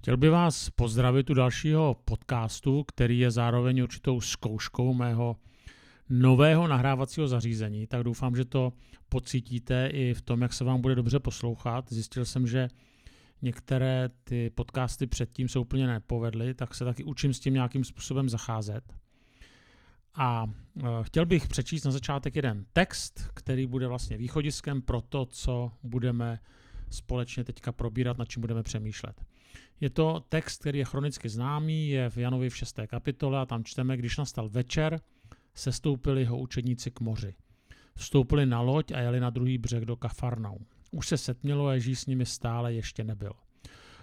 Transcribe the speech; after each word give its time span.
Chtěl 0.00 0.16
bych 0.16 0.30
vás 0.30 0.70
pozdravit 0.70 1.30
u 1.30 1.34
dalšího 1.34 1.96
podcastu, 2.04 2.84
který 2.84 3.18
je 3.18 3.30
zároveň 3.30 3.80
určitou 3.80 4.20
zkouškou 4.20 4.94
mého 4.94 5.36
nového 6.08 6.68
nahrávacího 6.68 7.28
zařízení, 7.28 7.86
tak 7.86 8.04
doufám, 8.04 8.36
že 8.36 8.44
to 8.44 8.72
pocítíte 9.08 9.86
i 9.92 10.14
v 10.14 10.22
tom, 10.22 10.42
jak 10.42 10.52
se 10.52 10.64
vám 10.64 10.80
bude 10.80 10.94
dobře 10.94 11.18
poslouchat. 11.18 11.92
Zjistil 11.92 12.24
jsem, 12.24 12.46
že 12.46 12.68
některé 13.42 14.10
ty 14.24 14.50
podcasty 14.50 15.06
předtím 15.06 15.48
se 15.48 15.58
úplně 15.58 15.86
nepovedly, 15.86 16.54
tak 16.54 16.74
se 16.74 16.84
taky 16.84 17.04
učím 17.04 17.34
s 17.34 17.40
tím 17.40 17.54
nějakým 17.54 17.84
způsobem 17.84 18.28
zacházet. 18.28 18.94
A 20.14 20.46
e, 20.46 20.86
chtěl 21.02 21.26
bych 21.26 21.48
přečíst 21.48 21.84
na 21.84 21.90
začátek 21.90 22.36
jeden 22.36 22.64
text, 22.72 23.30
který 23.34 23.66
bude 23.66 23.86
vlastně 23.86 24.16
východiskem 24.16 24.82
pro 24.82 25.00
to, 25.00 25.26
co 25.26 25.72
budeme 25.82 26.38
společně 26.90 27.44
teďka 27.44 27.72
probírat, 27.72 28.18
nad 28.18 28.28
čím 28.28 28.40
budeme 28.40 28.62
přemýšlet. 28.62 29.29
Je 29.80 29.90
to 29.90 30.24
text, 30.28 30.60
který 30.60 30.78
je 30.78 30.84
chronicky 30.84 31.28
známý, 31.28 31.88
je 31.88 32.10
v 32.10 32.16
Janovi 32.16 32.50
v 32.50 32.56
6. 32.56 32.80
kapitole 32.86 33.38
a 33.38 33.46
tam 33.46 33.64
čteme, 33.64 33.96
když 33.96 34.16
nastal 34.16 34.48
večer, 34.48 35.00
sestoupili 35.54 36.20
jeho 36.20 36.38
učedníci 36.38 36.90
k 36.90 37.00
moři. 37.00 37.34
Vstoupili 37.96 38.46
na 38.46 38.60
loď 38.60 38.92
a 38.92 39.00
jeli 39.00 39.20
na 39.20 39.30
druhý 39.30 39.58
břeh 39.58 39.84
do 39.84 39.96
Kafarnau. 39.96 40.56
Už 40.92 41.08
se 41.08 41.18
setmělo 41.18 41.66
a 41.66 41.74
Ježíš 41.74 41.98
s 41.98 42.06
nimi 42.06 42.26
stále 42.26 42.74
ještě 42.74 43.04
nebyl. 43.04 43.32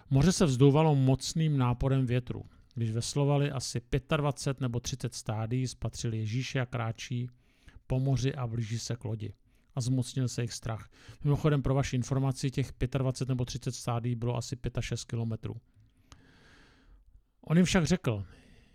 Moře 0.09 0.31
se 0.31 0.45
vzdouvalo 0.45 0.95
mocným 0.95 1.57
náporem 1.57 2.05
větru. 2.05 2.45
Když 2.75 2.91
veslovali 2.91 3.51
asi 3.51 3.81
25 4.17 4.61
nebo 4.61 4.79
30 4.79 5.13
stádí, 5.13 5.67
spatřili 5.67 6.17
Ježíše 6.17 6.59
a 6.59 6.65
kráčí 6.65 7.29
po 7.87 7.99
moři 7.99 8.35
a 8.35 8.47
blíží 8.47 8.79
se 8.79 8.95
k 8.95 9.05
lodi. 9.05 9.33
A 9.77 9.81
zmocnil 9.81 10.27
se 10.27 10.41
jich 10.41 10.53
strach. 10.53 10.89
Mimochodem 11.23 11.61
pro 11.61 11.73
vaši 11.73 11.95
informaci, 11.95 12.51
těch 12.51 12.73
25 12.97 13.29
nebo 13.29 13.45
30 13.45 13.71
stádí 13.71 14.15
bylo 14.15 14.37
asi 14.37 14.55
5-6 14.55 15.05
kilometrů. 15.07 15.55
On 17.41 17.57
jim 17.57 17.65
však 17.65 17.85
řekl, 17.85 18.25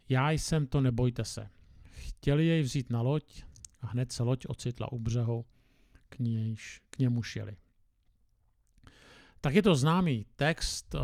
já 0.09 0.30
jsem 0.30 0.66
to, 0.66 0.80
nebojte 0.80 1.24
se. 1.24 1.49
Chtěli 1.91 2.46
jej 2.46 2.63
vzít 2.63 2.91
na 2.91 3.01
loď 3.01 3.45
a 3.80 3.87
hned 3.87 4.13
se 4.13 4.23
loď 4.23 4.46
ocitla 4.46 4.93
u 4.93 4.99
břehu, 4.99 5.45
k, 6.09 6.18
nějž, 6.18 6.80
k 6.91 6.99
němu 6.99 7.23
šeli. 7.23 7.57
Tak 9.41 9.54
je 9.54 9.63
to 9.63 9.74
známý 9.74 10.26
text 10.37 10.95
uh, 10.95 11.01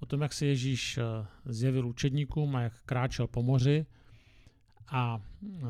o 0.00 0.06
tom, 0.06 0.20
jak 0.20 0.32
se 0.32 0.46
Ježíš 0.46 0.98
uh, 0.98 1.26
zjevil 1.44 1.88
učedníkům 1.88 2.56
a 2.56 2.62
jak 2.62 2.82
kráčel 2.82 3.26
po 3.26 3.42
moři. 3.42 3.86
A 4.88 5.22
uh, 5.40 5.62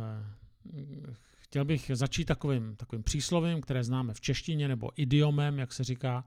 chtěl 1.52 1.64
bych 1.64 1.90
začít 1.94 2.24
takovým, 2.24 2.76
takovým 2.76 3.02
příslovím, 3.02 3.60
které 3.60 3.84
známe 3.84 4.14
v 4.14 4.20
češtině, 4.20 4.68
nebo 4.68 4.90
idiomem, 4.96 5.58
jak 5.58 5.72
se 5.72 5.84
říká. 5.84 6.24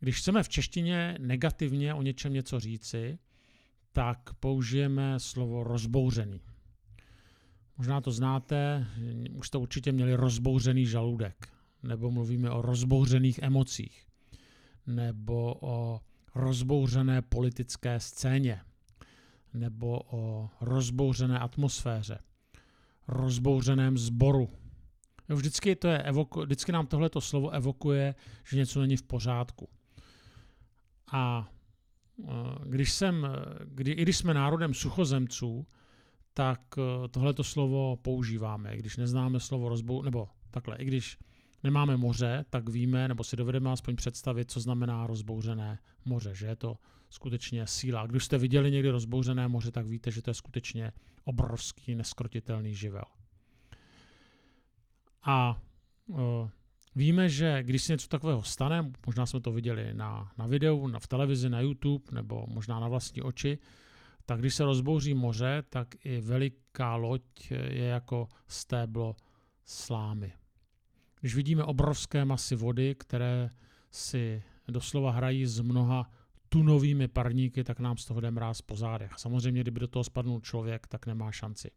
Když 0.00 0.18
chceme 0.18 0.42
v 0.42 0.48
češtině 0.48 1.16
negativně 1.18 1.94
o 1.94 2.02
něčem 2.02 2.32
něco 2.32 2.60
říci, 2.60 3.18
tak 3.92 4.34
použijeme 4.40 5.20
slovo 5.20 5.64
rozbouřený. 5.64 6.40
Možná 7.78 8.00
to 8.00 8.10
znáte, 8.10 8.86
už 9.32 9.46
jste 9.46 9.58
určitě 9.58 9.92
měli 9.92 10.14
rozbouřený 10.14 10.86
žaludek, 10.86 11.48
nebo 11.82 12.10
mluvíme 12.10 12.50
o 12.50 12.62
rozbouřených 12.62 13.38
emocích, 13.42 14.06
nebo 14.86 15.54
o 15.60 16.00
rozbouřené 16.34 17.22
politické 17.22 18.00
scéně, 18.00 18.60
nebo 19.54 20.00
o 20.10 20.50
rozbouřené 20.60 21.38
atmosféře, 21.38 22.18
rozbouřeném 23.10 23.98
sboru. 23.98 24.50
Vždycky, 25.28 25.76
to 25.76 25.88
je 25.88 26.02
evoko, 26.02 26.40
vždycky 26.42 26.72
nám 26.72 26.86
tohleto 26.86 27.20
slovo 27.20 27.50
evokuje, 27.50 28.14
že 28.48 28.56
něco 28.56 28.80
není 28.80 28.96
v 28.96 29.02
pořádku. 29.02 29.68
A 31.12 31.48
e, 31.48 32.32
když 32.66 32.92
jsem, 32.92 33.26
kdy, 33.64 33.92
i 33.92 34.02
když 34.02 34.16
jsme 34.16 34.34
národem 34.34 34.74
suchozemců, 34.74 35.66
tak 36.34 36.60
eh, 36.78 37.08
tohleto 37.08 37.44
slovo 37.44 37.96
používáme. 37.96 38.76
Když 38.76 38.96
neznáme 38.96 39.40
slovo 39.40 39.68
rozbou, 39.68 40.02
nebo 40.02 40.28
takhle, 40.50 40.76
i 40.76 40.84
když 40.84 41.18
nemáme 41.62 41.96
moře, 41.96 42.44
tak 42.50 42.68
víme, 42.68 43.08
nebo 43.08 43.24
si 43.24 43.36
dovedeme 43.36 43.70
aspoň 43.70 43.96
představit, 43.96 44.50
co 44.50 44.60
znamená 44.60 45.06
rozbouřené 45.06 45.78
moře, 46.04 46.34
že 46.34 46.46
je 46.46 46.56
to 46.56 46.76
skutečně 47.10 47.66
síla. 47.66 48.06
Když 48.06 48.24
jste 48.24 48.38
viděli 48.38 48.70
někdy 48.70 48.90
rozbouřené 48.90 49.48
moře, 49.48 49.70
tak 49.70 49.86
víte, 49.86 50.10
že 50.10 50.22
to 50.22 50.30
je 50.30 50.34
skutečně 50.34 50.92
obrovský, 51.24 51.94
neskrotitelný 51.94 52.74
živel. 52.74 53.04
A 55.22 55.62
uh, 56.06 56.18
víme, 56.94 57.28
že 57.28 57.62
když 57.62 57.82
se 57.82 57.92
něco 57.92 58.08
takového 58.08 58.42
stane, 58.42 58.92
možná 59.06 59.26
jsme 59.26 59.40
to 59.40 59.52
viděli 59.52 59.94
na, 59.94 60.32
na 60.38 60.46
videu, 60.46 60.86
na, 60.86 60.98
v 60.98 61.06
televizi, 61.06 61.50
na 61.50 61.60
YouTube, 61.60 62.04
nebo 62.12 62.46
možná 62.48 62.80
na 62.80 62.88
vlastní 62.88 63.22
oči, 63.22 63.58
tak 64.26 64.40
když 64.40 64.54
se 64.54 64.64
rozbouří 64.64 65.14
moře, 65.14 65.62
tak 65.68 65.88
i 66.04 66.20
veliká 66.20 66.96
loď 66.96 67.50
je 67.50 67.84
jako 67.84 68.28
stéblo 68.48 69.16
slámy. 69.64 70.32
Když 71.20 71.34
vidíme 71.34 71.64
obrovské 71.64 72.24
masy 72.24 72.56
vody, 72.56 72.94
které 72.94 73.50
si 73.90 74.42
doslova 74.68 75.10
hrají 75.10 75.46
s 75.46 75.60
mnoha 75.60 76.10
tunovými 76.52 77.08
parníky, 77.08 77.64
tak 77.64 77.80
nám 77.80 77.96
z 77.96 78.04
toho 78.04 78.20
jde 78.20 78.30
mráz 78.30 78.62
po 78.62 78.76
zádech. 78.76 79.12
Samozřejmě, 79.16 79.60
kdyby 79.60 79.80
do 79.80 79.88
toho 79.88 80.04
spadnul 80.04 80.40
člověk, 80.40 80.86
tak 80.86 81.06
nemá 81.06 81.32
šanci. 81.32 81.70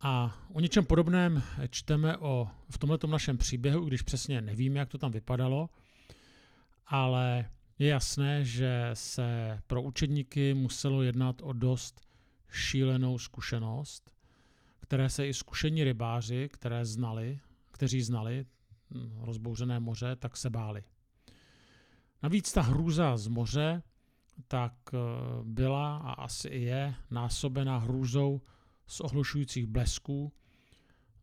A 0.00 0.38
o 0.52 0.60
něčem 0.60 0.84
podobném 0.84 1.42
čteme 1.70 2.16
o, 2.16 2.48
v 2.70 2.78
tomto 2.78 3.06
našem 3.06 3.38
příběhu, 3.38 3.84
když 3.84 4.02
přesně 4.02 4.40
nevíme, 4.40 4.78
jak 4.78 4.88
to 4.88 4.98
tam 4.98 5.10
vypadalo, 5.10 5.70
ale 6.86 7.50
je 7.78 7.88
jasné, 7.88 8.44
že 8.44 8.90
se 8.94 9.58
pro 9.66 9.82
učedníky 9.82 10.54
muselo 10.54 11.02
jednat 11.02 11.42
o 11.42 11.52
dost 11.52 12.00
šílenou 12.50 13.18
zkušenost, 13.18 14.14
které 14.80 15.10
se 15.10 15.28
i 15.28 15.34
zkušení 15.34 15.84
rybáři, 15.84 16.48
které 16.52 16.84
znali, 16.84 17.40
kteří 17.72 18.02
znali 18.02 18.46
hm, 18.90 19.18
rozbouřené 19.20 19.80
moře, 19.80 20.16
tak 20.16 20.36
se 20.36 20.50
báli. 20.50 20.84
Navíc 22.22 22.52
ta 22.52 22.62
hrůza 22.62 23.16
z 23.16 23.28
moře 23.28 23.82
tak 24.48 24.74
eh, 24.94 24.98
byla 25.44 25.96
a 25.96 26.12
asi 26.12 26.48
i 26.48 26.62
je 26.62 26.94
násobená 27.10 27.78
hrůzou 27.78 28.40
z 28.86 29.00
ohlušujících 29.00 29.66
blesků. 29.66 30.32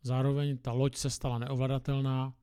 Zároveň 0.01 0.57
ta 0.57 0.71
loď 0.71 0.95
se 0.95 1.09
stala 1.09 1.37
neovladatelná 1.37 2.33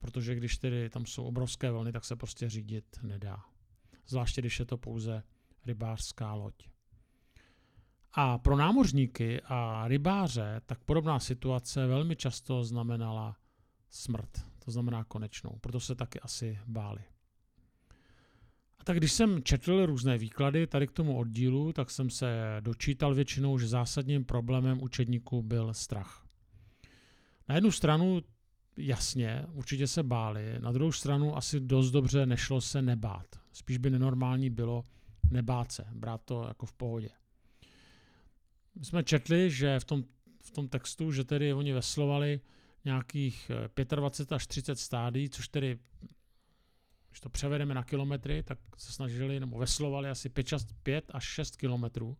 protože 0.00 0.34
když 0.34 0.58
tedy 0.58 0.90
tam 0.90 1.06
jsou 1.06 1.24
obrovské 1.24 1.70
vlny, 1.70 1.92
tak 1.92 2.04
se 2.04 2.16
prostě 2.16 2.48
řídit 2.48 2.98
nedá. 3.02 3.44
Zvláště 4.06 4.40
když 4.40 4.58
je 4.58 4.64
to 4.64 4.78
pouze 4.78 5.22
rybářská 5.66 6.34
loď. 6.34 6.54
A 8.12 8.38
pro 8.38 8.56
námořníky 8.56 9.40
a 9.40 9.88
rybáře 9.88 10.60
tak 10.66 10.84
podobná 10.84 11.20
situace 11.20 11.86
velmi 11.86 12.16
často 12.16 12.64
znamenala 12.64 13.36
smrt, 13.90 14.30
to 14.64 14.70
znamená 14.70 15.04
konečnou, 15.04 15.58
proto 15.60 15.80
se 15.80 15.94
taky 15.94 16.20
asi 16.20 16.58
báli. 16.66 17.04
A 18.78 18.84
tak 18.84 18.96
když 18.96 19.12
jsem 19.12 19.42
četl 19.42 19.86
různé 19.86 20.18
výklady 20.18 20.66
tady 20.66 20.86
k 20.86 20.92
tomu 20.92 21.18
oddílu, 21.18 21.72
tak 21.72 21.90
jsem 21.90 22.10
se 22.10 22.56
dočítal 22.60 23.14
většinou, 23.14 23.58
že 23.58 23.68
zásadním 23.68 24.24
problémem 24.24 24.82
učedníků 24.82 25.42
byl 25.42 25.74
strach. 25.74 26.26
Na 27.48 27.54
jednu 27.54 27.70
stranu 27.70 28.22
jasně, 28.76 29.46
určitě 29.52 29.86
se 29.86 30.02
báli. 30.02 30.58
Na 30.60 30.72
druhou 30.72 30.92
stranu 30.92 31.36
asi 31.36 31.60
dost 31.60 31.90
dobře 31.90 32.26
nešlo 32.26 32.60
se 32.60 32.82
nebát. 32.82 33.26
Spíš 33.52 33.78
by 33.78 33.90
nenormální 33.90 34.50
bylo 34.50 34.84
nebát 35.30 35.72
se, 35.72 35.86
brát 35.92 36.20
to 36.24 36.44
jako 36.48 36.66
v 36.66 36.72
pohodě. 36.72 37.08
My 38.78 38.84
jsme 38.84 39.04
četli, 39.04 39.50
že 39.50 39.80
v 39.80 39.84
tom, 39.84 40.04
v 40.42 40.50
tom 40.50 40.68
textu, 40.68 41.12
že 41.12 41.24
tedy 41.24 41.52
oni 41.52 41.72
veslovali 41.72 42.40
nějakých 42.84 43.50
25 43.96 44.32
eh, 44.32 44.34
až 44.34 44.46
30 44.46 44.78
stádí, 44.78 45.28
což 45.28 45.48
tedy, 45.48 45.78
když 47.18 47.22
to 47.22 47.28
převedeme 47.28 47.74
na 47.74 47.84
kilometry, 47.84 48.42
tak 48.42 48.58
se 48.76 48.92
snažili, 48.92 49.40
nebo 49.40 49.58
veslovali 49.58 50.08
asi 50.08 50.28
5, 50.28 50.46
5 50.82 51.04
až 51.14 51.24
6 51.24 51.56
kilometrů. 51.56 52.16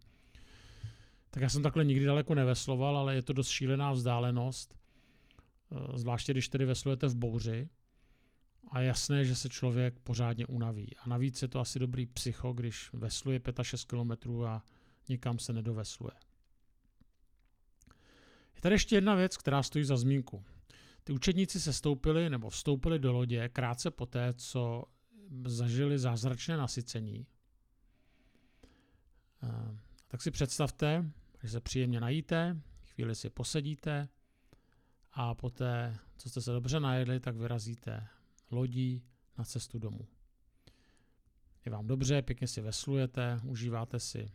Tak 1.30 1.42
já 1.42 1.48
jsem 1.48 1.62
takhle 1.62 1.84
nikdy 1.84 2.04
daleko 2.04 2.34
nevesloval, 2.34 2.96
ale 2.96 3.14
je 3.14 3.22
to 3.22 3.32
dost 3.32 3.48
šílená 3.48 3.92
vzdálenost. 3.92 4.74
Eh, 4.74 5.98
zvláště 5.98 6.32
když 6.32 6.48
tedy 6.48 6.64
veslujete 6.64 7.06
v 7.06 7.16
bouři 7.16 7.68
a 8.70 8.80
jasné, 8.80 9.24
že 9.24 9.34
se 9.34 9.48
člověk 9.48 9.98
pořádně 9.98 10.46
unaví. 10.46 10.96
A 10.96 11.08
navíc 11.08 11.42
je 11.42 11.48
to 11.48 11.60
asi 11.60 11.78
dobrý 11.78 12.06
psycho, 12.06 12.52
když 12.52 12.90
vesluje 12.92 13.38
5-6 13.38 13.86
km 13.86 14.44
a 14.44 14.62
nikam 15.08 15.38
se 15.38 15.52
nedovesluje. 15.52 16.14
Je 18.56 18.60
tady 18.60 18.74
ještě 18.74 18.96
jedna 18.96 19.14
věc, 19.14 19.36
která 19.36 19.62
stojí 19.62 19.84
za 19.84 19.96
zmínku. 19.96 20.44
Ty 21.08 21.12
učedníci 21.12 21.60
se 21.60 21.72
stoupili 21.72 22.30
nebo 22.30 22.50
vstoupili 22.50 22.98
do 22.98 23.12
lodě 23.12 23.48
krátce 23.48 23.90
poté, 23.90 24.34
co 24.34 24.84
zažili 25.46 25.98
zázračné 25.98 26.56
nasycení. 26.56 27.26
Eh, 29.42 29.78
tak 30.08 30.22
si 30.22 30.30
představte, 30.30 31.10
že 31.42 31.48
se 31.48 31.60
příjemně 31.60 32.00
najíte, 32.00 32.60
chvíli 32.84 33.14
si 33.14 33.30
posedíte, 33.30 34.08
a 35.12 35.34
poté, 35.34 35.98
co 36.16 36.30
jste 36.30 36.40
se 36.40 36.52
dobře 36.52 36.80
najedli, 36.80 37.20
tak 37.20 37.36
vyrazíte 37.36 38.06
lodí 38.50 39.02
na 39.38 39.44
cestu 39.44 39.78
domů. 39.78 40.08
je 41.64 41.72
vám 41.72 41.86
dobře, 41.86 42.22
pěkně 42.22 42.46
si 42.46 42.60
veslujete, 42.60 43.40
užíváte 43.44 44.00
si 44.00 44.32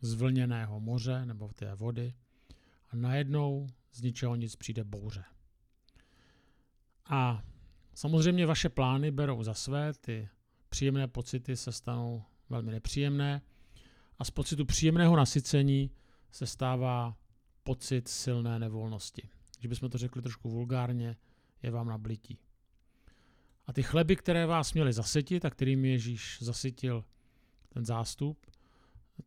zvlněného 0.00 0.80
moře 0.80 1.26
nebo 1.26 1.48
té 1.48 1.74
vody 1.74 2.14
a 2.90 2.96
najednou 2.96 3.66
z 3.92 4.02
ničeho 4.02 4.36
nic 4.36 4.56
přijde 4.56 4.84
bouře. 4.84 5.24
A 7.08 7.42
samozřejmě 7.94 8.46
vaše 8.46 8.68
plány 8.68 9.10
berou 9.10 9.42
za 9.42 9.54
své, 9.54 9.92
ty 9.92 10.28
příjemné 10.68 11.08
pocity 11.08 11.56
se 11.56 11.72
stanou 11.72 12.22
velmi 12.48 12.72
nepříjemné 12.72 13.42
a 14.18 14.24
z 14.24 14.30
pocitu 14.30 14.64
příjemného 14.64 15.16
nasycení 15.16 15.90
se 16.30 16.46
stává 16.46 17.16
pocit 17.62 18.08
silné 18.08 18.58
nevolnosti. 18.58 19.28
Když 19.58 19.68
bychom 19.68 19.90
to 19.90 19.98
řekli 19.98 20.22
trošku 20.22 20.50
vulgárně, 20.50 21.16
je 21.62 21.70
vám 21.70 21.88
na 21.88 21.98
blití. 21.98 22.38
A 23.66 23.72
ty 23.72 23.82
chleby, 23.82 24.16
které 24.16 24.46
vás 24.46 24.72
měly 24.72 24.92
zasytit 24.92 25.44
a 25.44 25.50
kterým 25.50 25.84
Ježíš 25.84 26.38
zasytil 26.40 27.04
ten 27.68 27.84
zástup, 27.84 28.46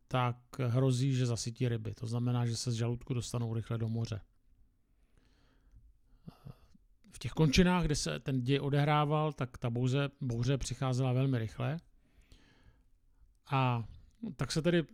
tak 0.08 0.36
hrozí, 0.66 1.14
že 1.14 1.26
zasytí 1.26 1.68
ryby. 1.68 1.94
To 1.94 2.06
znamená, 2.06 2.46
že 2.46 2.56
se 2.56 2.70
z 2.70 2.74
žaludku 2.74 3.14
dostanou 3.14 3.54
rychle 3.54 3.78
do 3.78 3.88
moře. 3.88 4.20
Těch 7.22 7.32
končinách, 7.32 7.84
kde 7.84 7.96
se 7.96 8.20
ten 8.20 8.40
děj 8.40 8.60
odehrával, 8.60 9.32
tak 9.32 9.58
ta 9.58 9.70
bouře, 9.70 10.10
bouře 10.20 10.58
přicházela 10.58 11.12
velmi 11.12 11.38
rychle. 11.38 11.76
A 13.50 13.84
tak 14.36 14.52
se 14.52 14.62
tedy 14.62 14.84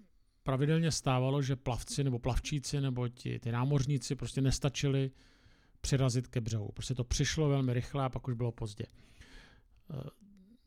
pravidelně 0.43 0.91
stávalo, 0.91 1.43
že 1.43 1.57
plavci 1.57 2.05
nebo 2.05 2.19
plavčíci 2.19 2.81
nebo 2.81 3.09
ti, 3.09 3.39
ty 3.39 3.53
námořníci 3.53 4.15
prostě 4.15 4.41
nestačili 4.41 5.11
přirazit 5.81 6.27
ke 6.29 6.41
břehu. 6.41 6.73
Prostě 6.73 6.95
to 6.95 7.05
přišlo 7.05 7.49
velmi 7.49 7.75
rychle 7.75 8.05
a 8.05 8.09
pak 8.09 8.29
už 8.29 8.35
bylo 8.35 8.53
pozdě. 8.53 8.85
Eh, 9.91 10.11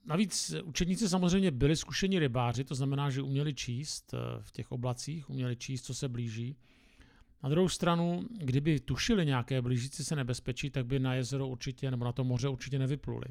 navíc 0.05 0.55
učedníci 0.63 1.09
samozřejmě 1.09 1.51
byli 1.51 1.75
zkušení 1.75 2.19
rybáři, 2.19 2.63
to 2.63 2.75
znamená, 2.75 3.09
že 3.09 3.21
uměli 3.21 3.53
číst 3.53 4.13
eh, 4.13 4.17
v 4.41 4.51
těch 4.51 4.71
oblacích, 4.71 5.29
uměli 5.29 5.55
číst, 5.55 5.81
co 5.81 5.93
se 5.93 6.09
blíží. 6.09 6.55
Na 7.43 7.49
druhou 7.49 7.69
stranu, 7.69 8.27
kdyby 8.39 8.79
tušili 8.79 9.25
nějaké 9.25 9.61
blížící 9.61 10.03
se 10.03 10.15
nebezpečí, 10.15 10.69
tak 10.69 10.85
by 10.85 10.99
na 10.99 11.13
jezero 11.13 11.47
určitě 11.47 11.91
nebo 11.91 12.05
na 12.05 12.11
to 12.11 12.23
moře 12.23 12.47
určitě 12.49 12.79
nevypluli. 12.79 13.25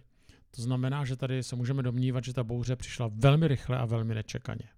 To 0.51 0.63
znamená, 0.63 1.05
že 1.05 1.17
tady 1.17 1.43
se 1.43 1.57
můžeme 1.57 1.83
domnívat, 1.83 2.25
že 2.25 2.33
ta 2.33 2.45
bouře 2.45 2.77
přišla 2.77 3.11
velmi 3.15 3.49
rychle 3.49 3.79
a 3.79 3.85
velmi 3.85 4.15
nečekaně. 4.15 4.69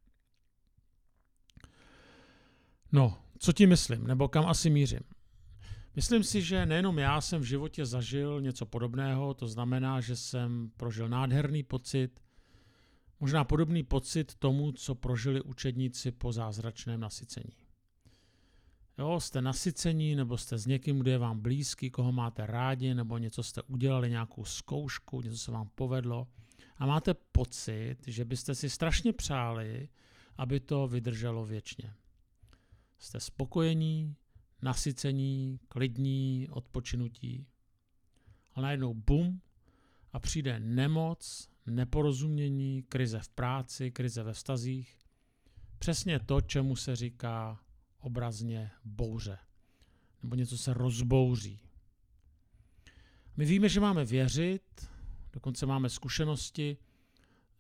No, 2.93 3.19
co 3.39 3.53
ti 3.53 3.67
myslím, 3.67 4.07
nebo 4.07 4.29
kam 4.29 4.47
asi 4.47 4.71
mířím? 4.71 5.01
Myslím 5.97 6.25
si, 6.25 6.43
že 6.43 6.67
nejenom 6.67 6.99
já 6.99 7.21
jsem 7.21 7.41
v 7.41 7.45
životě 7.45 7.87
zažil 7.87 8.41
něco 8.41 8.67
podobného, 8.67 9.35
to 9.35 9.49
znamená, 9.49 10.01
že 10.01 10.17
jsem 10.17 10.71
prožil 10.77 11.09
nádherný 11.09 11.63
pocit, 11.63 12.21
možná 13.21 13.45
podobný 13.45 13.83
pocit 13.83 14.35
tomu, 14.35 14.73
co 14.73 14.95
prožili 14.95 15.43
učedníci 15.43 16.11
po 16.11 16.33
zázračném 16.33 17.01
nasycení. 17.01 17.70
Jo, 19.01 19.21
jste 19.21 19.43
nasycení, 19.43 20.15
nebo 20.17 20.39
jste 20.39 20.59
s 20.59 20.67
někým, 20.67 20.99
kdo 20.99 21.11
je 21.11 21.19
vám 21.19 21.41
blízký, 21.41 21.91
koho 21.91 22.13
máte 22.13 22.47
rádi, 22.47 22.95
nebo 22.95 23.19
něco 23.19 23.43
jste 23.43 23.63
udělali, 23.63 24.11
nějakou 24.11 24.45
zkoušku, 24.45 25.21
něco 25.21 25.39
se 25.39 25.51
vám 25.51 25.71
povedlo 25.75 26.29
a 26.77 26.87
máte 26.87 27.15
pocit, 27.15 27.97
že 28.07 28.25
byste 28.25 28.55
si 28.55 28.71
strašně 28.71 29.13
přáli, 29.13 29.89
aby 30.37 30.61
to 30.61 30.89
vydrželo 30.89 31.45
věčně. 31.47 31.95
Jste 32.99 33.21
spokojení, 33.21 34.17
nasycení, 34.63 35.61
klidní, 35.69 36.49
odpočinutí. 36.51 37.47
A 38.55 38.61
najednou 38.61 38.95
bum 38.95 39.41
a 40.13 40.21
přijde 40.21 40.61
nemoc, 40.61 41.49
neporozumění, 41.67 42.83
krize 42.83 43.21
v 43.21 43.29
práci, 43.29 43.91
krize 43.91 44.23
ve 44.23 44.33
vztazích. 44.33 44.99
Přesně 45.79 46.19
to, 46.19 46.41
čemu 46.41 46.77
se 46.77 46.97
říká 46.97 47.61
obrazně 48.01 48.71
bouře. 48.85 49.39
Nebo 50.23 50.35
něco 50.35 50.59
se 50.59 50.75
rozbouří. 50.75 51.61
My 53.37 53.45
víme, 53.45 53.69
že 53.69 53.81
máme 53.81 54.05
věřit, 54.05 54.91
dokonce 55.33 55.67
máme 55.67 55.89
zkušenosti 55.89 56.77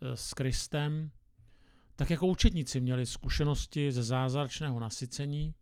eh, 0.00 0.16
s 0.16 0.34
Kristem, 0.34 1.10
tak 1.96 2.10
jako 2.10 2.26
učetníci 2.26 2.80
měli 2.80 3.06
zkušenosti 3.06 3.92
ze 3.92 4.02
zázračného 4.02 4.80
nasycení, 4.80 5.54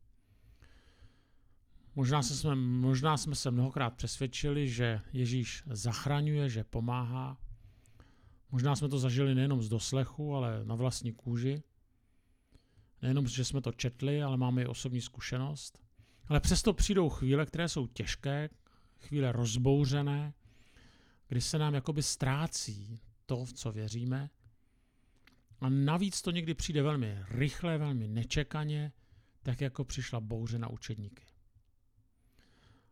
Možná, 1.98 2.22
se 2.22 2.36
jsme, 2.36 2.54
možná 2.54 3.16
jsme 3.16 3.34
se 3.34 3.50
mnohokrát 3.50 3.90
přesvědčili, 3.90 4.68
že 4.68 5.00
Ježíš 5.12 5.62
zachraňuje, 5.66 6.48
že 6.48 6.64
pomáhá. 6.64 7.36
Možná 8.50 8.76
jsme 8.76 8.88
to 8.88 8.98
zažili 8.98 9.34
nejenom 9.34 9.62
z 9.62 9.68
doslechu, 9.68 10.34
ale 10.34 10.64
na 10.64 10.74
vlastní 10.74 11.12
kůži. 11.12 11.62
Nejenom, 13.02 13.28
že 13.28 13.44
jsme 13.44 13.60
to 13.60 13.72
četli, 13.72 14.22
ale 14.22 14.36
máme 14.36 14.62
i 14.62 14.66
osobní 14.66 15.00
zkušenost. 15.00 15.78
Ale 16.28 16.40
přesto 16.40 16.72
přijdou 16.72 17.08
chvíle, 17.08 17.46
které 17.46 17.68
jsou 17.68 17.86
těžké, 17.86 18.50
chvíle 18.98 19.32
rozbouřené, 19.32 20.34
kdy 21.28 21.40
se 21.40 21.58
nám 21.58 21.74
jakoby 21.74 22.02
ztrácí 22.02 23.00
to, 23.26 23.44
v 23.44 23.52
co 23.52 23.72
věříme. 23.72 24.30
A 25.60 25.68
navíc 25.68 26.22
to 26.22 26.30
někdy 26.30 26.54
přijde 26.54 26.82
velmi 26.82 27.18
rychle, 27.30 27.78
velmi 27.78 28.08
nečekaně, 28.08 28.92
tak 29.42 29.60
jako 29.60 29.84
přišla 29.84 30.20
bouře 30.20 30.58
na 30.58 30.68
učedníky. 30.68 31.24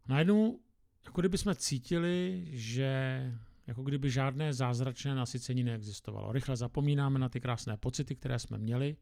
Najednou, 0.08 0.60
jako 1.04 1.20
kdyby 1.20 1.38
jsme 1.38 1.54
cítili, 1.54 2.46
že 2.50 3.22
jako 3.66 3.82
kdyby 3.82 4.10
žádné 4.10 4.52
zázračné 4.52 5.14
nasycení 5.14 5.64
neexistovalo. 5.64 6.32
Rychle 6.32 6.56
zapomínáme 6.56 7.18
na 7.18 7.28
ty 7.28 7.40
krásné 7.40 7.76
pocity, 7.76 8.16
které 8.16 8.38
jsme 8.38 8.58
měli. 8.58 8.96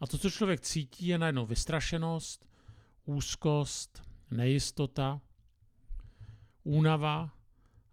A 0.00 0.06
to, 0.06 0.18
co 0.18 0.30
člověk 0.30 0.60
cítí, 0.60 1.06
je 1.06 1.18
najednou 1.18 1.46
vystrašenost, 1.46 2.48
úzkost, 3.04 4.02
nejistota, 4.30 5.20
únava. 6.62 7.30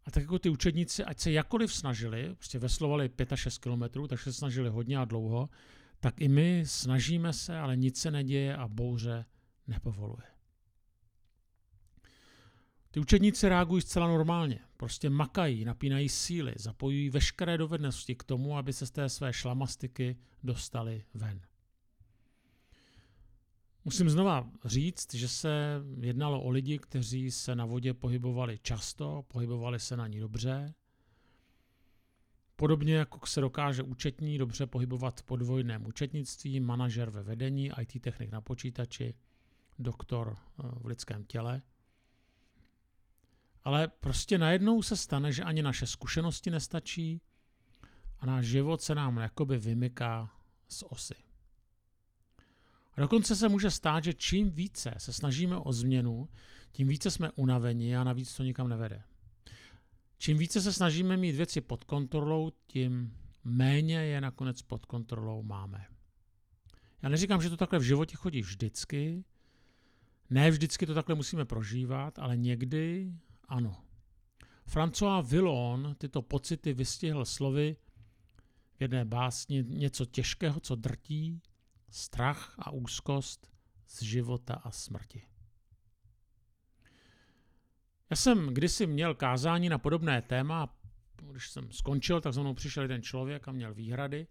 A 0.05 0.11
tak 0.11 0.23
jako 0.23 0.39
ty 0.39 0.49
učedníci, 0.49 1.03
ať 1.03 1.19
se 1.19 1.31
jakoliv 1.31 1.73
snažili, 1.73 2.35
prostě 2.35 2.59
veslovali 2.59 3.09
5 3.09 3.33
až 3.33 3.39
6 3.39 3.57
kilometrů, 3.57 4.07
takže 4.07 4.23
se 4.23 4.33
snažili 4.33 4.69
hodně 4.69 4.97
a 4.97 5.05
dlouho, 5.05 5.49
tak 5.99 6.21
i 6.21 6.27
my 6.27 6.63
snažíme 6.65 7.33
se, 7.33 7.59
ale 7.59 7.77
nic 7.77 8.01
se 8.01 8.11
neděje 8.11 8.55
a 8.55 8.67
bouře 8.67 9.25
nepovoluje. 9.67 10.27
Ty 12.91 12.99
učedníci 12.99 13.49
reagují 13.49 13.81
zcela 13.81 14.07
normálně. 14.07 14.59
Prostě 14.77 15.09
makají, 15.09 15.65
napínají 15.65 16.09
síly, 16.09 16.53
zapojují 16.57 17.09
veškeré 17.09 17.57
dovednosti 17.57 18.15
k 18.15 18.23
tomu, 18.23 18.57
aby 18.57 18.73
se 18.73 18.85
z 18.85 18.91
té 18.91 19.09
své 19.09 19.33
šlamastiky 19.33 20.17
dostali 20.43 21.05
ven. 21.13 21.41
Musím 23.87 24.09
znova 24.09 24.49
říct, 24.65 25.13
že 25.13 25.27
se 25.27 25.81
jednalo 25.99 26.41
o 26.41 26.49
lidi, 26.49 26.79
kteří 26.79 27.31
se 27.31 27.55
na 27.55 27.65
vodě 27.65 27.93
pohybovali 27.93 28.59
často, 28.59 29.25
pohybovali 29.27 29.79
se 29.79 29.97
na 29.97 30.07
ní 30.07 30.19
dobře. 30.19 30.73
Podobně 32.55 32.95
jako 32.95 33.27
se 33.27 33.41
dokáže 33.41 33.83
účetní 33.83 34.37
dobře 34.37 34.65
pohybovat 34.65 35.19
v 35.19 35.23
podvojném 35.23 35.87
účetnictví, 35.87 36.59
manažer 36.59 37.09
ve 37.09 37.23
vedení, 37.23 37.71
IT 37.81 38.01
technik 38.01 38.31
na 38.31 38.41
počítači, 38.41 39.13
doktor 39.79 40.37
eh, 40.37 40.63
v 40.81 40.85
lidském 40.85 41.23
těle– 41.23 41.61
ale 43.67 43.87
prostě 43.87 44.37
najednou 44.37 44.81
se 44.81 44.97
stane, 44.97 45.31
že 45.31 45.43
ani 45.43 45.63
naše 45.63 45.87
zkušenosti 45.87 46.51
nestačí 46.51 47.21
a 48.19 48.25
náš 48.25 48.45
život 48.45 48.81
se 48.81 48.95
nám 48.95 49.17
jakoby 49.17 49.57
vymyká 49.57 50.31
z 50.67 50.83
osy. 50.83 51.26
A 52.97 53.01
dokonce 53.01 53.35
se 53.35 53.49
může 53.49 53.71
stát, 53.71 54.03
že 54.03 54.13
čím 54.13 54.49
více 54.49 54.93
se 54.97 55.13
snažíme 55.13 55.57
o 55.57 55.73
změnu, 55.73 56.29
tím 56.71 56.87
více 56.87 57.11
jsme 57.11 57.31
unaveni 57.31 57.97
a 57.97 58.03
navíc 58.03 58.35
to 58.35 58.43
nikam 58.43 58.69
nevede. 58.69 59.03
Čím 60.17 60.37
více 60.37 60.61
se 60.61 60.73
snažíme 60.73 61.17
mít 61.17 61.35
věci 61.35 61.61
pod 61.61 61.83
kontrolou, 61.83 62.51
tím 62.67 63.17
méně 63.43 63.95
je 63.95 64.21
nakonec 64.21 64.61
pod 64.61 64.85
kontrolou 64.85 65.43
máme. 65.43 65.85
Já 67.01 67.09
neříkám, 67.09 67.41
že 67.41 67.49
to 67.49 67.57
takhle 67.57 67.79
v 67.79 67.83
životě 67.83 68.15
chodí 68.15 68.41
vždycky, 68.41 69.23
ne 70.29 70.51
vždycky 70.51 70.85
to 70.85 70.93
takhle 70.93 71.15
musíme 71.15 71.45
prožívat, 71.45 72.19
ale 72.19 72.37
někdy 72.37 73.13
ano. 73.47 73.83
François 74.67 75.25
Villon 75.29 75.95
tyto 75.97 76.21
pocity 76.21 76.73
vystihl 76.73 77.25
slovy 77.25 77.75
v 78.77 78.81
jedné 78.81 79.05
básni 79.05 79.63
něco 79.67 80.05
těžkého, 80.05 80.59
co 80.59 80.75
drtí, 80.75 81.41
strach 81.89 82.55
a 82.59 82.71
úzkost 82.71 83.51
z 83.87 84.01
života 84.01 84.53
a 84.53 84.71
smrti. 84.71 85.21
Já 88.09 88.15
jsem 88.15 88.47
kdysi 88.47 88.87
měl 88.87 89.15
kázání 89.15 89.69
na 89.69 89.77
podobné 89.77 90.21
téma, 90.21 90.77
když 91.31 91.49
jsem 91.49 91.71
skončil, 91.71 92.21
tak 92.21 92.33
za 92.33 92.41
mnou 92.41 92.53
přišel 92.53 92.83
jeden 92.83 93.01
člověk 93.01 93.47
a 93.47 93.51
měl 93.51 93.73
výhrady. 93.73 94.27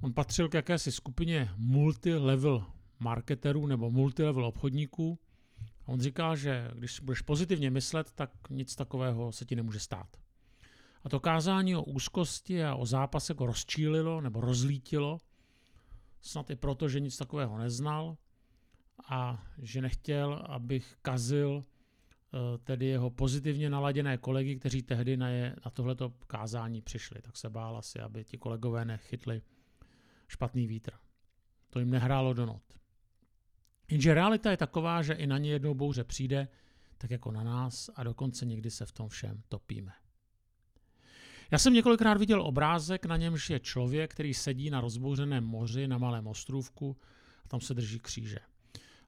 On 0.00 0.12
patřil 0.12 0.48
k 0.48 0.54
jakési 0.54 0.92
skupině 0.92 1.50
multilevel 1.56 2.66
marketerů 2.98 3.66
nebo 3.66 3.90
multilevel 3.90 4.44
obchodníků, 4.44 5.18
a 5.86 5.88
on 5.88 6.00
říká, 6.00 6.34
že 6.34 6.70
když 6.74 7.00
budeš 7.00 7.20
pozitivně 7.20 7.70
myslet, 7.70 8.12
tak 8.12 8.30
nic 8.50 8.76
takového 8.76 9.32
se 9.32 9.44
ti 9.44 9.56
nemůže 9.56 9.80
stát. 9.80 10.16
A 11.04 11.08
to 11.08 11.20
kázání 11.20 11.76
o 11.76 11.82
úzkosti 11.82 12.64
a 12.64 12.74
o 12.74 12.86
zápase 12.86 13.32
jako 13.32 13.46
rozčílilo 13.46 14.20
nebo 14.20 14.40
rozlítilo, 14.40 15.18
snad 16.22 16.50
i 16.50 16.56
proto, 16.56 16.88
že 16.88 17.00
nic 17.00 17.16
takového 17.16 17.58
neznal 17.58 18.16
a 19.08 19.46
že 19.58 19.82
nechtěl, 19.82 20.34
abych 20.46 20.96
kazil 21.02 21.64
eh, 21.64 22.58
tedy 22.58 22.86
jeho 22.86 23.10
pozitivně 23.10 23.70
naladěné 23.70 24.18
kolegy, 24.18 24.56
kteří 24.56 24.82
tehdy 24.82 25.16
na, 25.16 25.28
je, 25.28 25.56
na 25.64 25.70
tohleto 25.70 26.12
kázání 26.26 26.82
přišli. 26.82 27.22
Tak 27.22 27.36
se 27.36 27.50
bál 27.50 27.76
asi, 27.76 28.00
aby 28.00 28.24
ti 28.24 28.38
kolegové 28.38 28.84
nechytli 28.84 29.42
špatný 30.28 30.66
vítr. 30.66 30.92
To 31.70 31.78
jim 31.78 31.90
nehrálo 31.90 32.32
do 32.34 32.46
not. 32.46 32.62
Jenže 33.90 34.14
realita 34.14 34.50
je 34.50 34.56
taková, 34.56 35.02
že 35.02 35.12
i 35.12 35.26
na 35.26 35.38
ně 35.38 35.50
jednou 35.50 35.74
bouře 35.74 36.04
přijde, 36.04 36.48
tak 36.98 37.10
jako 37.10 37.30
na 37.30 37.44
nás 37.44 37.90
a 37.94 38.04
dokonce 38.04 38.46
někdy 38.46 38.70
se 38.70 38.86
v 38.86 38.92
tom 38.92 39.08
všem 39.08 39.42
topíme. 39.48 39.92
Já 41.52 41.58
jsem 41.58 41.72
několikrát 41.72 42.18
viděl 42.18 42.42
obrázek, 42.42 43.06
na 43.06 43.16
němž 43.16 43.50
je 43.50 43.60
člověk, 43.60 44.10
který 44.10 44.34
sedí 44.34 44.70
na 44.70 44.80
rozbouřeném 44.80 45.44
moři 45.44 45.88
na 45.88 45.98
malém 45.98 46.26
ostrůvku 46.26 46.96
a 47.44 47.48
tam 47.48 47.60
se 47.60 47.74
drží 47.74 47.98
kříže. 47.98 48.38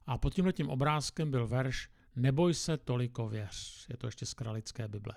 A 0.05 0.17
pod 0.17 0.33
tímhle 0.33 0.53
obrázkem 0.67 1.31
byl 1.31 1.47
verš 1.47 1.89
Neboj 2.15 2.53
se 2.53 2.77
toliko 2.77 3.29
věř. 3.29 3.85
Je 3.89 3.97
to 3.97 4.07
ještě 4.07 4.25
z 4.25 4.33
kralické 4.33 4.87
Bible. 4.87 5.15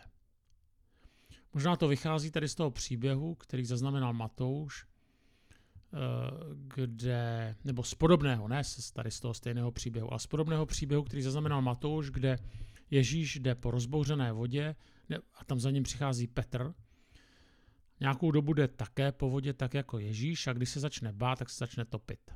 Možná 1.54 1.76
to 1.76 1.88
vychází 1.88 2.30
tady 2.30 2.48
z 2.48 2.54
toho 2.54 2.70
příběhu, 2.70 3.34
který 3.34 3.64
zaznamenal 3.64 4.12
Matouš, 4.12 4.84
eh, 4.84 5.98
kde, 6.54 7.56
nebo 7.64 7.82
z 7.82 7.94
podobného, 7.94 8.48
ne 8.48 8.62
tady 8.92 9.10
z 9.10 9.20
toho 9.20 9.34
stejného 9.34 9.72
příběhu, 9.72 10.10
ale 10.10 10.20
z 10.20 10.26
podobného 10.26 10.66
příběhu, 10.66 11.02
který 11.02 11.22
zaznamenal 11.22 11.62
Matouš, 11.62 12.10
kde 12.10 12.38
Ježíš 12.90 13.36
jde 13.36 13.54
po 13.54 13.70
rozbouřené 13.70 14.32
vodě 14.32 14.74
a 15.34 15.44
tam 15.44 15.60
za 15.60 15.70
ním 15.70 15.82
přichází 15.82 16.26
Petr. 16.26 16.74
Nějakou 18.00 18.30
dobu 18.30 18.52
jde 18.52 18.68
také 18.68 19.12
po 19.12 19.30
vodě, 19.30 19.52
tak 19.52 19.74
jako 19.74 19.98
Ježíš, 19.98 20.46
a 20.46 20.52
když 20.52 20.70
se 20.70 20.80
začne 20.80 21.12
bát, 21.12 21.38
tak 21.38 21.50
se 21.50 21.58
začne 21.58 21.84
topit. 21.84 22.30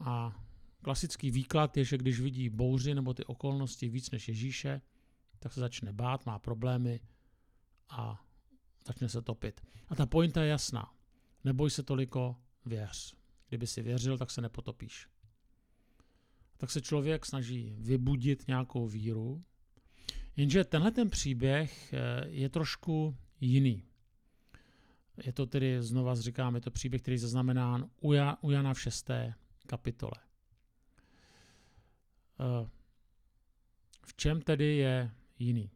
A 0.00 0.42
klasický 0.82 1.30
výklad 1.30 1.76
je, 1.76 1.84
že 1.84 1.98
když 1.98 2.20
vidí 2.20 2.48
bouři 2.48 2.94
nebo 2.94 3.14
ty 3.14 3.24
okolnosti 3.24 3.88
víc 3.88 4.10
než 4.10 4.28
Ježíše, 4.28 4.80
tak 5.38 5.52
se 5.52 5.60
začne 5.60 5.92
bát, 5.92 6.26
má 6.26 6.38
problémy 6.38 7.00
a 7.88 8.24
začne 8.86 9.08
se 9.08 9.22
topit. 9.22 9.60
A 9.88 9.94
ta 9.94 10.06
pointa 10.06 10.42
je 10.42 10.48
jasná. 10.48 10.94
Neboj 11.44 11.70
se 11.70 11.82
toliko, 11.82 12.36
věř. 12.66 13.14
Kdyby 13.48 13.66
si 13.66 13.82
věřil, 13.82 14.18
tak 14.18 14.30
se 14.30 14.40
nepotopíš 14.40 15.08
tak 16.58 16.70
se 16.70 16.80
člověk 16.80 17.26
snaží 17.26 17.76
vybudit 17.78 18.48
nějakou 18.48 18.86
víru. 18.86 19.44
Jenže 20.36 20.64
tenhle 20.64 20.90
ten 20.90 21.10
příběh 21.10 21.92
eh, 21.92 22.28
je 22.28 22.48
trošku 22.48 23.16
jiný. 23.40 23.82
Je 25.24 25.32
to 25.32 25.46
tedy, 25.46 25.82
znova 25.82 26.14
říkám, 26.14 26.54
je 26.54 26.60
to 26.60 26.70
příběh, 26.70 27.02
který 27.02 27.14
je 27.14 27.18
zaznamenán 27.18 27.90
u, 28.00 28.12
Jana 28.50 28.74
v 28.74 28.80
šesté 28.80 29.34
kapitole. 29.66 30.12
Eh, 32.40 32.68
v 34.04 34.14
čem 34.14 34.42
tedy 34.42 34.76
je 34.76 35.10
jiný? 35.38 35.70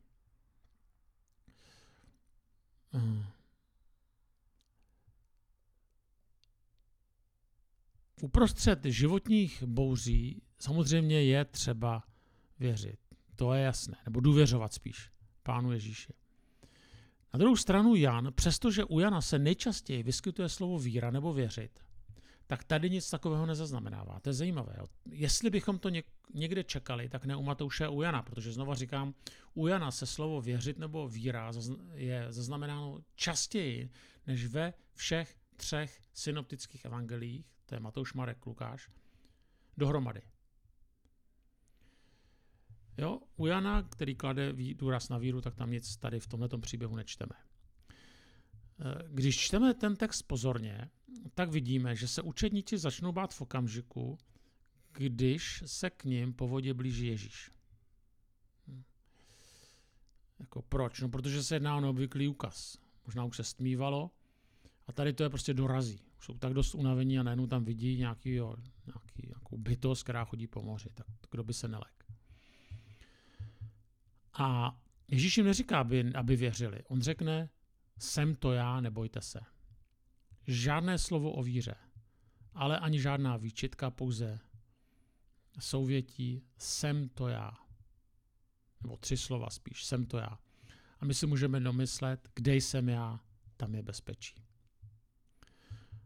Eh, 2.95 3.27
uprostřed 8.23 8.85
životních 8.85 9.63
bouří 9.63 10.43
samozřejmě 10.59 11.23
je 11.23 11.45
třeba 11.45 12.03
věřit. 12.59 12.99
To 13.37 13.53
je 13.53 13.63
jasné. 13.63 13.97
Nebo 14.05 14.21
důvěřovat 14.21 14.73
spíš 14.73 15.11
Pánu 15.43 15.73
Ježíši. 15.73 16.13
Na 17.35 17.39
druhou 17.39 17.57
stranu 17.57 17.95
Jan, 17.95 18.33
přestože 18.35 18.85
u 18.85 19.01
Jana 19.01 19.21
se 19.21 19.39
nejčastěji 19.39 20.03
vyskytuje 20.03 20.49
slovo 20.49 20.79
víra 20.79 21.11
nebo 21.11 21.33
věřit, 21.33 21.81
tak 22.47 22.65
tady 22.65 22.91
nic 22.91 23.11
takového 23.11 23.47
nezaznamenává. 23.47 24.21
To 24.21 24.29
je 24.29 24.33
zajímavé. 24.33 24.75
Jo. 24.79 24.87
Jestli 25.11 25.51
bychom 25.51 25.79
to 25.79 25.89
někde 26.35 26.65
čekali, 26.65 27.09
tak 27.09 27.25
ne 27.25 27.37
u 27.37 27.43
Matouše 27.43 27.87
a 27.87 27.91
u 27.91 28.03
Jana, 28.03 28.23
protože 28.23 28.53
znova 28.53 28.75
říkám, 28.75 29.15
u 29.55 29.67
Jana 29.67 29.91
se 29.91 30.07
slovo 30.07 30.41
věřit 30.41 30.79
nebo 30.79 31.09
víra 31.09 31.53
je 31.95 32.27
zaznamenáno 32.29 32.99
častěji 33.15 33.91
než 34.27 34.47
ve 34.47 34.75
všech 34.95 35.37
třech 35.57 36.01
synoptických 36.15 36.85
evangelích, 36.85 37.47
to 37.67 37.75
je 37.75 37.81
Matouš, 37.81 38.15
Marek, 38.15 38.47
Lukáš, 38.47 38.91
dohromady. 39.77 40.23
Jo, 42.99 43.21
u 43.37 43.47
Jana, 43.47 43.83
který 43.83 44.15
klade 44.15 44.53
důraz 44.75 45.09
na 45.09 45.19
víru, 45.19 45.41
tak 45.41 45.55
tam 45.55 45.71
nic 45.71 45.97
tady 45.97 46.21
v 46.21 46.27
tomto 46.27 46.59
příběhu 46.59 46.97
nečteme. 46.97 47.35
Eh, 48.81 49.09
když 49.09 49.39
čteme 49.39 49.75
ten 49.75 49.97
text 49.97 50.23
pozorně, 50.23 50.91
tak 51.35 51.51
vidíme, 51.51 51.97
že 51.97 52.09
se 52.09 52.23
učedníci 52.23 52.79
začnou 52.79 53.13
bát 53.13 53.35
v 53.35 53.41
okamžiku, 53.41 54.19
když 54.93 55.63
se 55.67 55.91
k 55.91 56.05
ním 56.05 56.33
po 56.33 56.49
vodě 56.49 56.75
blíží 56.75 57.07
Ježíš. 57.07 57.51
Hm. 58.69 58.83
Jako 60.39 60.63
proč? 60.63 61.01
No, 61.01 61.09
protože 61.09 61.43
se 61.43 61.55
jedná 61.55 61.77
o 61.77 61.81
neobvyklý 61.81 62.29
úkaz. 62.29 62.79
Možná 63.07 63.25
už 63.25 63.37
se 63.37 63.45
stmívalo 63.45 64.11
a 64.87 64.93
tady 64.93 65.13
to 65.13 65.23
je 65.23 65.29
prostě 65.29 65.55
dorazí. 65.55 66.01
Jsou 66.21 66.35
tak 66.35 66.55
dost 66.55 66.75
unavení 66.75 67.19
a 67.19 67.23
najednou 67.23 67.47
tam 67.47 67.65
vidí 67.65 67.97
nějaký, 67.97 68.35
jo, 68.35 68.57
nějaký, 68.87 69.23
nějakou 69.27 69.59
bytost, 69.59 70.03
která 70.03 70.25
chodí 70.25 70.47
po 70.47 70.63
moři. 70.63 70.89
Tak 70.95 71.07
kdo 71.31 71.45
by 71.45 71.55
se 71.55 71.69
nelek? 71.69 72.02
A 74.35 74.77
Ježíš 75.13 75.37
jim 75.37 75.47
neříká, 75.47 75.81
aby, 75.81 76.13
aby 76.15 76.37
věřili. 76.37 76.83
On 76.89 77.03
řekne, 77.03 77.49
jsem 77.99 78.35
to 78.35 78.53
já, 78.53 78.81
nebojte 78.81 79.21
se. 79.21 79.41
Žádné 80.47 80.99
slovo 80.99 81.33
o 81.33 81.43
víře, 81.43 81.75
ale 82.53 82.79
ani 82.79 83.01
žádná 83.01 83.37
výčitka, 83.37 83.91
pouze 83.91 84.41
souvětí, 85.61 86.43
jsem 86.59 87.09
to 87.09 87.29
já. 87.29 87.53
Nebo 88.83 88.97
tři 88.97 89.17
slova 89.17 89.51
spíš, 89.51 89.85
jsem 89.85 90.07
to 90.07 90.19
já. 90.19 90.39
A 91.01 91.05
my 91.05 91.15
si 91.15 91.27
můžeme 91.27 91.61
domyslet, 91.61 92.29
kde 92.35 92.57
jsem 92.57 92.89
já, 92.89 93.21
tam 93.57 93.75
je 93.75 93.83
bezpečí. 93.83 94.35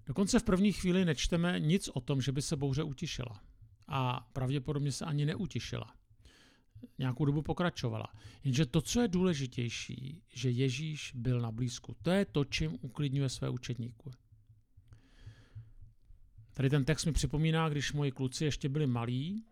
Dokonce 0.07 0.39
v 0.39 0.45
první 0.45 0.73
chvíli 0.73 1.05
nečteme 1.05 1.61
nic 1.61 1.89
o 1.89 2.01
tom, 2.01 2.21
že 2.21 2.33
by 2.33 2.43
se 2.43 2.57
bouře 2.57 2.83
utišila. 2.83 3.43
A 3.89 4.31
pravděpodobně 4.33 4.93
se 4.93 5.05
ani 5.05 5.27
neutišila 5.27 5.97
nějakou 6.99 7.25
dobu 7.25 7.43
pokračovala. 7.43 8.07
Jenže 8.45 8.67
to, 8.67 8.81
co 8.81 9.01
je 9.01 9.09
důležitější, 9.09 10.23
že 10.29 10.51
Ježíš 10.51 11.13
byl 11.15 11.41
na 11.41 11.53
blízku. 11.53 11.97
To 12.03 12.11
je 12.11 12.25
to, 12.25 12.45
čím 12.45 12.79
uklidňuje 12.81 13.29
své 13.29 13.49
učedníky. 13.49 14.11
Tady 16.55 16.71
ten 16.71 16.85
text 16.85 17.05
mi 17.05 17.13
připomíná, 17.13 17.69
když 17.69 17.93
moji 17.93 18.13
kluci 18.13 18.45
ještě 18.45 18.69
byli 18.69 18.87
malí, 18.87 19.45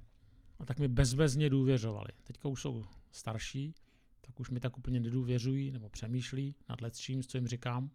a 0.59 0.65
tak 0.65 0.79
mi 0.79 0.89
bezvezně 0.89 1.51
důvěřovali. 1.51 2.09
Teďka 2.25 2.49
už 2.49 2.63
jsou 2.63 2.85
starší, 3.13 3.75
tak 4.21 4.41
už 4.41 4.51
mi 4.51 4.61
tak 4.61 4.79
úplně 4.79 5.01
nedůvěřují 5.01 5.71
nebo 5.71 5.89
přemýšlí 5.89 6.55
nad 6.69 6.97
čím, 6.97 7.23
co 7.23 7.37
jim 7.37 7.47
říkám. 7.47 7.91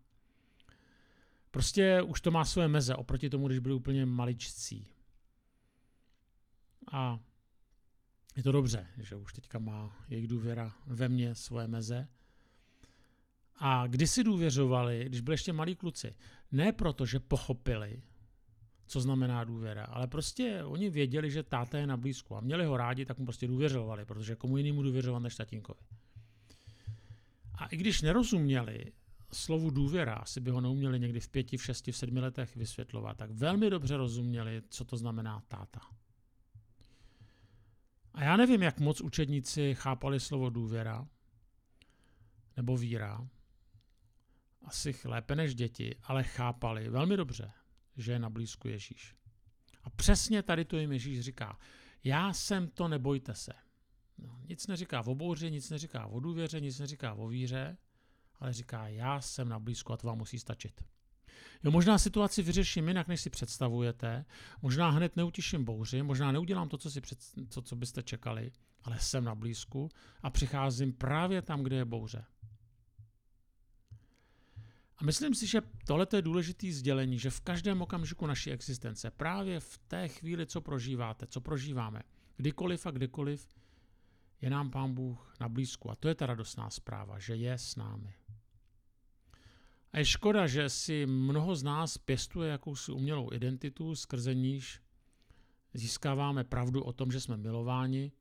Prostě 1.52 2.02
už 2.02 2.22
to 2.22 2.32
má 2.32 2.46
své 2.46 2.68
meze 2.68 2.96
oproti 2.96 3.30
tomu, 3.30 3.48
když 3.48 3.60
byli 3.60 3.76
úplně 3.76 4.06
maličcí. 4.06 4.88
A 6.92 7.20
je 8.40 8.44
to 8.44 8.52
dobře, 8.52 8.88
že 8.98 9.16
už 9.16 9.34
teďka 9.34 9.60
má 9.60 10.06
jejich 10.10 10.28
důvěra 10.28 10.74
ve 10.88 11.10
mně 11.10 11.36
svoje 11.36 11.68
meze. 11.68 12.08
A 13.56 13.88
kdy 13.88 14.08
si 14.08 14.24
důvěřovali, 14.24 15.06
když 15.06 15.22
byli 15.22 15.34
ještě 15.34 15.54
malí 15.54 15.76
kluci? 15.76 16.16
Ne 16.52 16.72
proto, 16.72 17.06
že 17.06 17.20
pochopili, 17.20 18.02
co 18.88 19.02
znamená 19.02 19.44
důvěra, 19.44 19.86
ale 19.86 20.08
prostě 20.08 20.64
oni 20.64 20.90
věděli, 20.90 21.32
že 21.32 21.44
táta 21.44 21.78
je 21.78 21.88
na 21.88 21.98
blízku 21.98 22.36
a 22.36 22.42
měli 22.42 22.66
ho 22.66 22.78
rádi, 22.78 23.06
tak 23.06 23.18
mu 23.18 23.26
prostě 23.26 23.48
důvěřovali, 23.48 24.06
protože 24.06 24.36
komu 24.36 24.58
jinému 24.58 24.84
důvěřovat 24.84 25.20
než 25.20 25.36
tatínkovi. 25.36 25.80
A 27.56 27.66
i 27.66 27.78
když 27.78 28.02
nerozuměli 28.02 28.92
slovu 29.34 29.70
důvěra, 29.70 30.14
asi 30.14 30.40
by 30.40 30.52
ho 30.52 30.62
neuměli 30.62 31.00
někdy 31.00 31.20
v 31.20 31.30
pěti, 31.30 31.58
v 31.58 31.64
šesti, 31.64 31.92
v 31.92 31.98
sedmi 31.98 32.20
letech 32.20 32.56
vysvětlovat, 32.56 33.18
tak 33.18 33.32
velmi 33.32 33.70
dobře 33.70 33.98
rozuměli, 33.98 34.62
co 34.70 34.86
to 34.86 34.98
znamená 34.98 35.44
táta. 35.48 35.80
A 38.20 38.24
já 38.24 38.38
nevím, 38.38 38.62
jak 38.62 38.80
moc 38.80 39.02
učedníci 39.02 39.76
chápali 39.76 40.20
slovo 40.20 40.50
důvěra 40.50 41.08
nebo 42.58 42.78
víra. 42.78 43.28
Asi 44.66 44.96
lépe 45.06 45.36
než 45.36 45.56
děti, 45.56 45.96
ale 46.04 46.24
chápali 46.24 46.90
velmi 46.90 47.18
dobře, 47.18 47.52
že 47.98 48.12
je 48.12 48.20
na 48.20 48.30
blízku 48.30 48.68
Ježíš. 48.68 49.16
A 49.84 49.90
přesně 49.90 50.44
tady 50.44 50.66
to 50.66 50.78
jim 50.78 50.92
Ježíš 50.92 51.20
říká. 51.22 51.60
Já 52.04 52.34
jsem 52.34 52.68
to, 52.68 52.88
nebojte 52.88 53.36
se. 53.36 53.54
No, 54.18 54.40
nic 54.48 54.68
neříká 54.68 55.02
o 55.06 55.16
bouři, 55.16 55.52
nic 55.52 55.70
neříká 55.70 56.06
o 56.06 56.20
důvěře, 56.20 56.62
nic 56.62 56.80
neříká 56.80 57.14
o 57.14 57.28
víře, 57.28 57.78
ale 58.40 58.54
říká, 58.54 58.88
já 58.88 59.22
jsem 59.22 59.50
na 59.50 59.60
blízku 59.60 59.94
a 59.94 59.98
to 59.98 60.08
vám 60.08 60.18
musí 60.18 60.40
stačit. 60.40 60.84
Jo, 61.64 61.72
možná 61.72 61.98
situaci 61.98 62.44
vyřeším 62.44 62.88
jinak, 62.88 63.08
než 63.08 63.22
si 63.22 63.30
představujete, 63.30 64.26
možná 64.62 64.90
hned 64.90 65.16
neutiším 65.16 65.66
bouři, 65.66 66.04
možná 66.04 66.32
neudělám 66.32 66.70
to, 66.70 66.78
co, 66.78 66.92
si 66.92 67.02
před, 67.02 67.20
to, 67.54 67.62
co 67.62 67.76
byste 67.76 68.04
čekali, 68.04 68.52
ale 68.84 69.00
jsem 69.00 69.24
na 69.24 69.36
blízku 69.36 69.90
a 70.22 70.30
přicházím 70.30 70.94
právě 70.94 71.42
tam, 71.42 71.64
kde 71.64 71.76
je 71.76 71.86
bouře. 71.86 72.26
A 74.98 75.04
myslím 75.04 75.36
si, 75.36 75.48
že 75.48 75.62
tohle 75.88 76.08
je 76.16 76.22
důležité 76.22 76.72
sdělení, 76.72 77.20
že 77.20 77.30
v 77.30 77.42
každém 77.42 77.82
okamžiku 77.82 78.28
naší 78.28 78.52
existence, 78.52 79.12
právě 79.12 79.60
v 79.60 79.78
té 79.78 80.08
chvíli, 80.08 80.46
co 80.46 80.62
prožíváte, 80.62 81.28
co 81.28 81.42
prožíváme, 81.42 82.02
kdykoliv 82.38 82.86
a 82.86 82.92
kdekoliv, 82.92 83.48
je 84.42 84.50
nám 84.50 84.72
Pán 84.72 84.94
Bůh 84.94 85.34
na 85.40 85.50
blízku. 85.50 85.92
A 85.92 85.96
to 85.96 86.08
je 86.08 86.16
ta 86.16 86.26
radostná 86.26 86.70
zpráva, 86.70 87.20
že 87.20 87.36
je 87.36 87.54
s 87.54 87.76
námi. 87.76 88.14
A 89.94 90.00
je 90.00 90.06
škoda, 90.06 90.48
že 90.48 90.70
si 90.70 91.06
mnoho 91.06 91.56
z 91.56 91.64
nás 91.64 91.98
pěstuje 91.98 92.52
jakousi 92.52 92.92
umělou 92.92 93.34
identitu, 93.34 93.96
skrze 93.96 94.36
níž 94.36 94.82
získáváme 95.74 96.44
pravdu 96.44 96.84
o 96.84 96.94
tom, 96.94 97.12
že 97.12 97.20
jsme 97.20 97.38
milováni, 97.38 98.12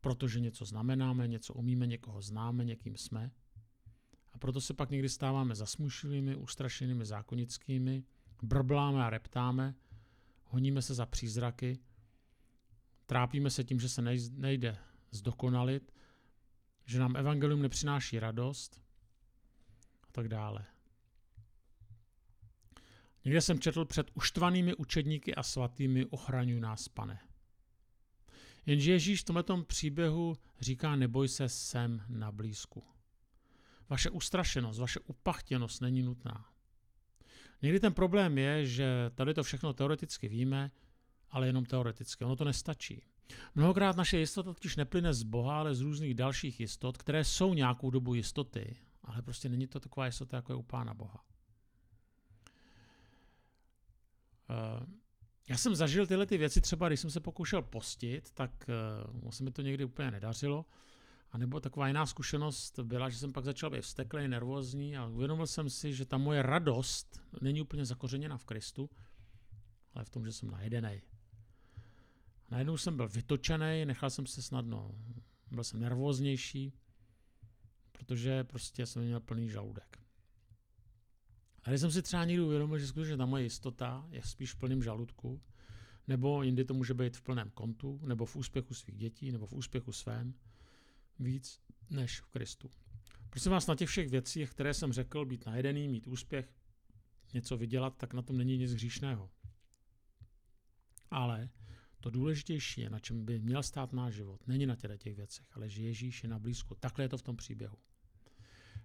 protože 0.00 0.40
něco 0.40 0.64
znamenáme, 0.64 1.28
něco 1.28 1.54
umíme, 1.54 1.86
někoho 1.86 2.22
známe, 2.22 2.64
někým 2.64 2.96
jsme. 2.96 3.30
A 4.32 4.38
proto 4.38 4.60
se 4.60 4.74
pak 4.74 4.90
někdy 4.90 5.08
stáváme 5.08 5.54
zasmušilými, 5.54 6.36
ustrašenými, 6.36 7.04
zákonickými, 7.04 8.04
brbláme 8.42 9.04
a 9.04 9.10
reptáme, 9.10 9.74
honíme 10.44 10.82
se 10.82 10.94
za 10.94 11.06
přízraky, 11.06 11.78
trápíme 13.06 13.50
se 13.50 13.64
tím, 13.64 13.80
že 13.80 13.88
se 13.88 14.02
nejde 14.30 14.78
zdokonalit, 15.10 15.92
že 16.84 16.98
nám 16.98 17.16
evangelium 17.16 17.62
nepřináší 17.62 18.18
radost 18.18 18.82
a 20.02 20.12
tak 20.12 20.28
dále. 20.28 20.66
Někde 23.24 23.40
jsem 23.40 23.60
četl 23.60 23.84
před 23.84 24.10
uštvanými 24.14 24.74
učedníky 24.74 25.34
a 25.34 25.42
svatými 25.42 26.06
ochraňuj 26.06 26.60
nás, 26.60 26.88
pane. 26.88 27.20
Jenže 28.66 28.92
Ježíš 28.92 29.20
v 29.20 29.24
tomto 29.24 29.62
příběhu 29.62 30.36
říká, 30.60 30.96
neboj 30.96 31.28
se, 31.28 31.48
sem 31.48 32.02
na 32.08 32.32
blízku. 32.32 32.84
Vaše 33.88 34.10
ustrašenost, 34.10 34.80
vaše 34.80 35.00
upachtěnost 35.00 35.82
není 35.82 36.02
nutná. 36.02 36.50
Někdy 37.62 37.80
ten 37.80 37.92
problém 37.92 38.38
je, 38.38 38.66
že 38.66 39.10
tady 39.14 39.34
to 39.34 39.42
všechno 39.42 39.72
teoreticky 39.72 40.28
víme, 40.28 40.70
ale 41.30 41.46
jenom 41.46 41.64
teoreticky. 41.64 42.24
Ono 42.24 42.36
to 42.36 42.44
nestačí. 42.44 43.02
Mnohokrát 43.54 43.96
naše 43.96 44.18
jistota 44.18 44.54
totiž 44.54 44.76
neplyne 44.76 45.14
z 45.14 45.22
Boha, 45.22 45.58
ale 45.58 45.74
z 45.74 45.80
různých 45.80 46.14
dalších 46.14 46.60
jistot, 46.60 46.98
které 46.98 47.24
jsou 47.24 47.54
nějakou 47.54 47.90
dobu 47.90 48.14
jistoty, 48.14 48.76
ale 49.04 49.22
prostě 49.22 49.48
není 49.48 49.66
to 49.66 49.80
taková 49.80 50.06
jistota, 50.06 50.36
jako 50.36 50.52
je 50.52 50.56
u 50.56 50.62
Pána 50.62 50.94
Boha. 50.94 51.24
Uh, 51.24 51.24
já 55.48 55.56
jsem 55.56 55.74
zažil 55.74 56.06
tyhle 56.06 56.26
ty 56.26 56.38
věci 56.38 56.60
třeba, 56.60 56.88
když 56.88 57.00
jsem 57.00 57.10
se 57.10 57.20
pokoušel 57.20 57.62
postit, 57.62 58.30
tak 58.34 58.70
uh, 59.22 59.30
se 59.30 59.44
mi 59.44 59.50
to 59.50 59.62
někdy 59.62 59.84
úplně 59.84 60.10
nedařilo. 60.10 60.66
A 61.32 61.38
nebo 61.38 61.60
taková 61.60 61.88
jiná 61.88 62.06
zkušenost 62.06 62.78
byla, 62.78 63.08
že 63.08 63.18
jsem 63.18 63.32
pak 63.32 63.44
začal 63.44 63.70
být 63.70 63.80
vsteklý, 63.80 64.28
nervózní 64.28 64.96
a 64.96 65.06
uvědomil 65.06 65.46
jsem 65.46 65.70
si, 65.70 65.94
že 65.94 66.04
ta 66.04 66.18
moje 66.18 66.42
radost 66.42 67.20
není 67.40 67.62
úplně 67.62 67.84
zakořeněna 67.84 68.38
v 68.38 68.44
Kristu, 68.44 68.90
ale 69.94 70.04
v 70.04 70.10
tom, 70.10 70.26
že 70.26 70.32
jsem 70.32 70.50
najedený. 70.50 71.02
Najednou 72.50 72.76
jsem 72.76 72.96
byl 72.96 73.08
vytočený, 73.08 73.84
nechal 73.84 74.10
jsem 74.10 74.26
se 74.26 74.42
snadno, 74.42 74.94
byl 75.50 75.64
jsem 75.64 75.80
nervóznější, 75.80 76.72
protože 77.92 78.44
prostě 78.44 78.86
jsem 78.86 79.02
měl 79.02 79.20
plný 79.20 79.50
žaludek. 79.50 79.99
A 81.64 81.70
když 81.70 81.80
jsem 81.80 81.90
si 81.90 82.02
třeba 82.02 82.24
někdy 82.24 82.42
uvědomil, 82.42 82.78
že 82.78 82.86
skutečně 82.86 83.16
ta 83.16 83.26
moje 83.26 83.42
jistota 83.42 84.06
je 84.10 84.22
spíš 84.22 84.52
v 84.52 84.56
plném 84.56 84.82
žaludku, 84.82 85.40
nebo 86.08 86.42
jindy 86.42 86.64
to 86.64 86.74
může 86.74 86.94
být 86.94 87.16
v 87.16 87.22
plném 87.22 87.50
kontu, 87.50 88.00
nebo 88.06 88.26
v 88.26 88.36
úspěchu 88.36 88.74
svých 88.74 88.96
dětí, 88.96 89.32
nebo 89.32 89.46
v 89.46 89.52
úspěchu 89.52 89.92
svém, 89.92 90.34
víc 91.18 91.60
než 91.90 92.20
v 92.20 92.26
Kristu. 92.26 92.70
Prosím 93.30 93.52
vás, 93.52 93.66
na 93.66 93.74
těch 93.74 93.88
všech 93.88 94.08
věcích, 94.08 94.50
které 94.50 94.74
jsem 94.74 94.92
řekl, 94.92 95.24
být 95.24 95.46
najedený, 95.46 95.88
mít 95.88 96.06
úspěch, 96.06 96.54
něco 97.34 97.56
vydělat, 97.56 97.96
tak 97.96 98.14
na 98.14 98.22
tom 98.22 98.38
není 98.38 98.58
nic 98.58 98.72
hříšného. 98.72 99.30
Ale 101.10 101.48
to 102.00 102.10
důležitější 102.10 102.80
je, 102.80 102.90
na 102.90 102.98
čem 102.98 103.24
by 103.24 103.38
měl 103.38 103.62
stát 103.62 103.92
náš 103.92 104.14
život, 104.14 104.46
není 104.46 104.66
na 104.66 104.76
těchto 104.76 104.96
těch 104.96 105.16
věcech, 105.16 105.46
ale 105.52 105.68
že 105.68 105.82
Ježíš 105.82 106.22
je 106.22 106.28
na 106.28 106.38
blízku. 106.38 106.74
Takhle 106.74 107.04
je 107.04 107.08
to 107.08 107.18
v 107.18 107.22
tom 107.22 107.36
příběhu. 107.36 107.76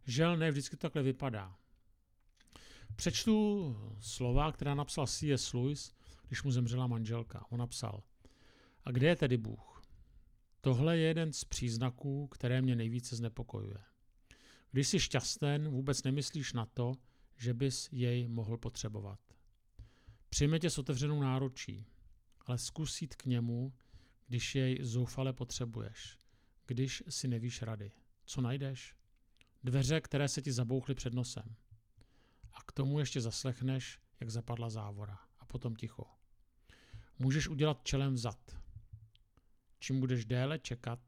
Žel 0.05 0.37
ne 0.37 0.51
vždycky 0.51 0.77
to 0.77 0.81
takhle 0.81 1.03
vypadá. 1.03 1.57
Přečtu 2.95 3.75
slova, 3.99 4.51
která 4.51 4.75
napsal 4.75 5.07
C.S. 5.07 5.53
Lewis, 5.53 5.93
když 6.27 6.43
mu 6.43 6.51
zemřela 6.51 6.87
manželka. 6.87 7.45
On 7.49 7.59
napsal, 7.59 8.03
a 8.85 8.91
kde 8.91 9.07
je 9.07 9.15
tedy 9.15 9.37
Bůh? 9.37 9.81
Tohle 10.61 10.97
je 10.97 11.07
jeden 11.07 11.33
z 11.33 11.43
příznaků, 11.43 12.27
které 12.27 12.61
mě 12.61 12.75
nejvíce 12.75 13.15
znepokojuje. 13.15 13.77
Když 14.71 14.87
jsi 14.87 14.99
šťasten, 14.99 15.69
vůbec 15.69 16.03
nemyslíš 16.03 16.53
na 16.53 16.65
to, 16.65 16.93
že 17.37 17.53
bys 17.53 17.89
jej 17.91 18.27
mohl 18.27 18.57
potřebovat. 18.57 19.19
Přijme 20.29 20.59
tě 20.59 20.69
s 20.69 20.77
otevřenou 20.77 21.21
náručí, 21.21 21.85
ale 22.45 22.57
zkus 22.57 23.01
jít 23.01 23.15
k 23.15 23.25
němu, 23.25 23.73
když 24.27 24.55
jej 24.55 24.83
zoufale 24.83 25.33
potřebuješ, 25.33 26.17
když 26.65 27.03
si 27.09 27.27
nevíš 27.27 27.61
rady. 27.61 27.91
Co 28.25 28.41
najdeš? 28.41 28.95
Dveře, 29.63 30.01
které 30.01 30.27
se 30.27 30.41
ti 30.41 30.51
zabouchly 30.51 30.95
před 30.95 31.13
nosem. 31.13 31.55
Tomu 32.77 32.99
ještě 32.99 33.21
zaslechneš, 33.21 33.99
jak 34.19 34.29
zapadla 34.29 34.69
závora. 34.69 35.19
A 35.39 35.45
potom 35.45 35.75
ticho. 35.75 36.05
Můžeš 37.19 37.47
udělat 37.47 37.83
čelem 37.83 38.13
vzad. 38.13 38.57
Čím 39.79 39.99
budeš 39.99 40.25
déle 40.25 40.59
čekat, 40.59 40.99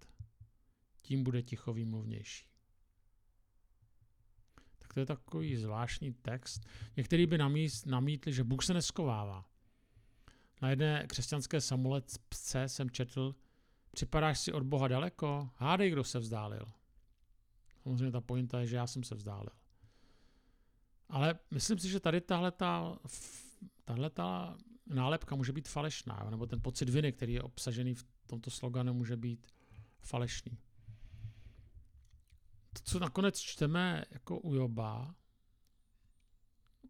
tím 1.01 1.23
bude 1.23 1.43
ticho 1.43 1.73
výmluvnější. 1.73 2.47
Tak 4.79 4.93
to 4.93 4.99
je 4.99 5.05
takový 5.05 5.55
zvláštní 5.55 6.13
text. 6.13 6.61
Některý 6.97 7.25
by 7.25 7.37
namítli, 7.85 8.33
že 8.33 8.43
Bůh 8.43 8.63
se 8.63 8.73
neskovává. 8.73 9.45
Na 10.61 10.69
jedné 10.69 11.07
křesťanské 11.07 11.61
samolepce 11.61 12.69
jsem 12.69 12.89
četl, 12.89 13.35
připadáš 13.91 14.39
si 14.39 14.53
od 14.53 14.63
Boha 14.63 14.87
daleko? 14.87 15.49
Hádej, 15.55 15.91
kdo 15.91 16.03
se 16.03 16.19
vzdálil. 16.19 16.65
Samozřejmě 17.83 18.11
ta 18.11 18.21
pointa 18.21 18.59
je, 18.59 18.67
že 18.67 18.75
já 18.75 18.87
jsem 18.87 19.03
se 19.03 19.15
vzdálil. 19.15 19.51
Ale 21.09 21.39
myslím 21.51 21.79
si, 21.79 21.89
že 21.89 21.99
tady 21.99 22.21
tahle 22.21 22.51
ta 24.09 24.57
nálepka 24.85 25.35
může 25.35 25.53
být 25.53 25.67
falešná, 25.67 26.27
nebo 26.29 26.45
ten 26.45 26.61
pocit 26.61 26.89
viny, 26.89 27.11
který 27.11 27.33
je 27.33 27.41
obsažený 27.41 27.93
v 27.93 28.05
tomto 28.27 28.51
sloganu, 28.51 28.93
může 28.93 29.17
být 29.17 29.47
falešný. 29.99 30.57
To, 32.73 32.81
co 32.83 32.99
nakonec 32.99 33.39
čteme 33.39 34.03
jako 34.11 34.39
u 34.39 34.55
Joba, 34.55 35.15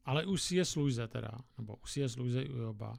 ale 0.05 0.25
u 0.25 0.37
C.S. 0.37 0.75
Luise 0.75 1.07
teda, 1.07 1.31
nebo 1.57 1.75
u 1.75 1.87
C.S. 1.87 2.15
Luise 2.15 2.41
i 2.41 2.49
u 2.49 2.57
Joba, 2.57 2.93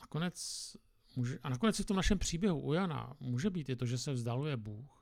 nakonec 0.00 0.76
může, 1.16 1.38
a 1.38 1.48
nakonec 1.48 1.80
i 1.80 1.82
v 1.82 1.86
tom 1.86 1.96
našem 1.96 2.18
příběhu 2.18 2.60
u 2.60 2.72
Jana 2.72 3.16
může 3.20 3.50
být 3.50 3.68
i 3.68 3.76
to, 3.76 3.86
že 3.86 3.98
se 3.98 4.12
vzdaluje 4.12 4.56
Bůh. 4.56 4.99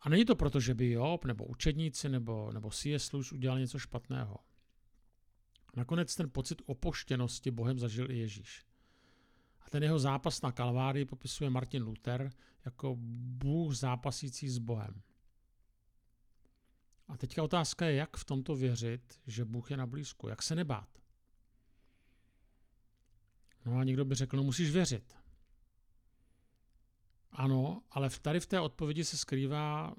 A 0.00 0.08
není 0.08 0.24
to 0.24 0.36
proto, 0.36 0.60
že 0.60 0.74
by 0.74 0.90
Job 0.90 1.24
nebo 1.24 1.44
učedníci 1.44 2.08
nebo, 2.08 2.52
nebo 2.52 2.70
C.S. 2.70 3.12
Lewis 3.12 3.32
udělali 3.32 3.60
něco 3.60 3.78
špatného. 3.78 4.36
Nakonec 5.76 6.14
ten 6.14 6.30
pocit 6.30 6.62
opoštěnosti 6.66 7.50
Bohem 7.50 7.78
zažil 7.78 8.10
i 8.10 8.18
Ježíš. 8.18 8.64
A 9.60 9.70
ten 9.70 9.82
jeho 9.82 9.98
zápas 9.98 10.42
na 10.42 10.52
Kalvárii 10.52 11.04
popisuje 11.04 11.50
Martin 11.50 11.82
Luther 11.82 12.30
jako 12.64 12.96
Bůh 12.98 13.74
zápasící 13.74 14.48
s 14.48 14.58
Bohem. 14.58 15.02
A 17.08 17.16
teďka 17.16 17.42
otázka 17.42 17.86
je, 17.86 17.94
jak 17.94 18.16
v 18.16 18.24
tomto 18.24 18.56
věřit, 18.56 19.20
že 19.26 19.44
Bůh 19.44 19.70
je 19.70 19.76
na 19.76 19.86
blízku, 19.86 20.28
jak 20.28 20.42
se 20.42 20.54
nebát. 20.54 20.88
No 23.64 23.78
a 23.78 23.84
někdo 23.84 24.04
by 24.04 24.14
řekl, 24.14 24.36
no 24.36 24.42
musíš 24.42 24.70
věřit. 24.70 25.16
Ano, 27.38 27.82
ale 27.90 28.10
tady 28.22 28.40
v 28.40 28.46
té 28.46 28.60
odpovědi 28.60 29.04
se 29.04 29.16
skrývá 29.16 29.94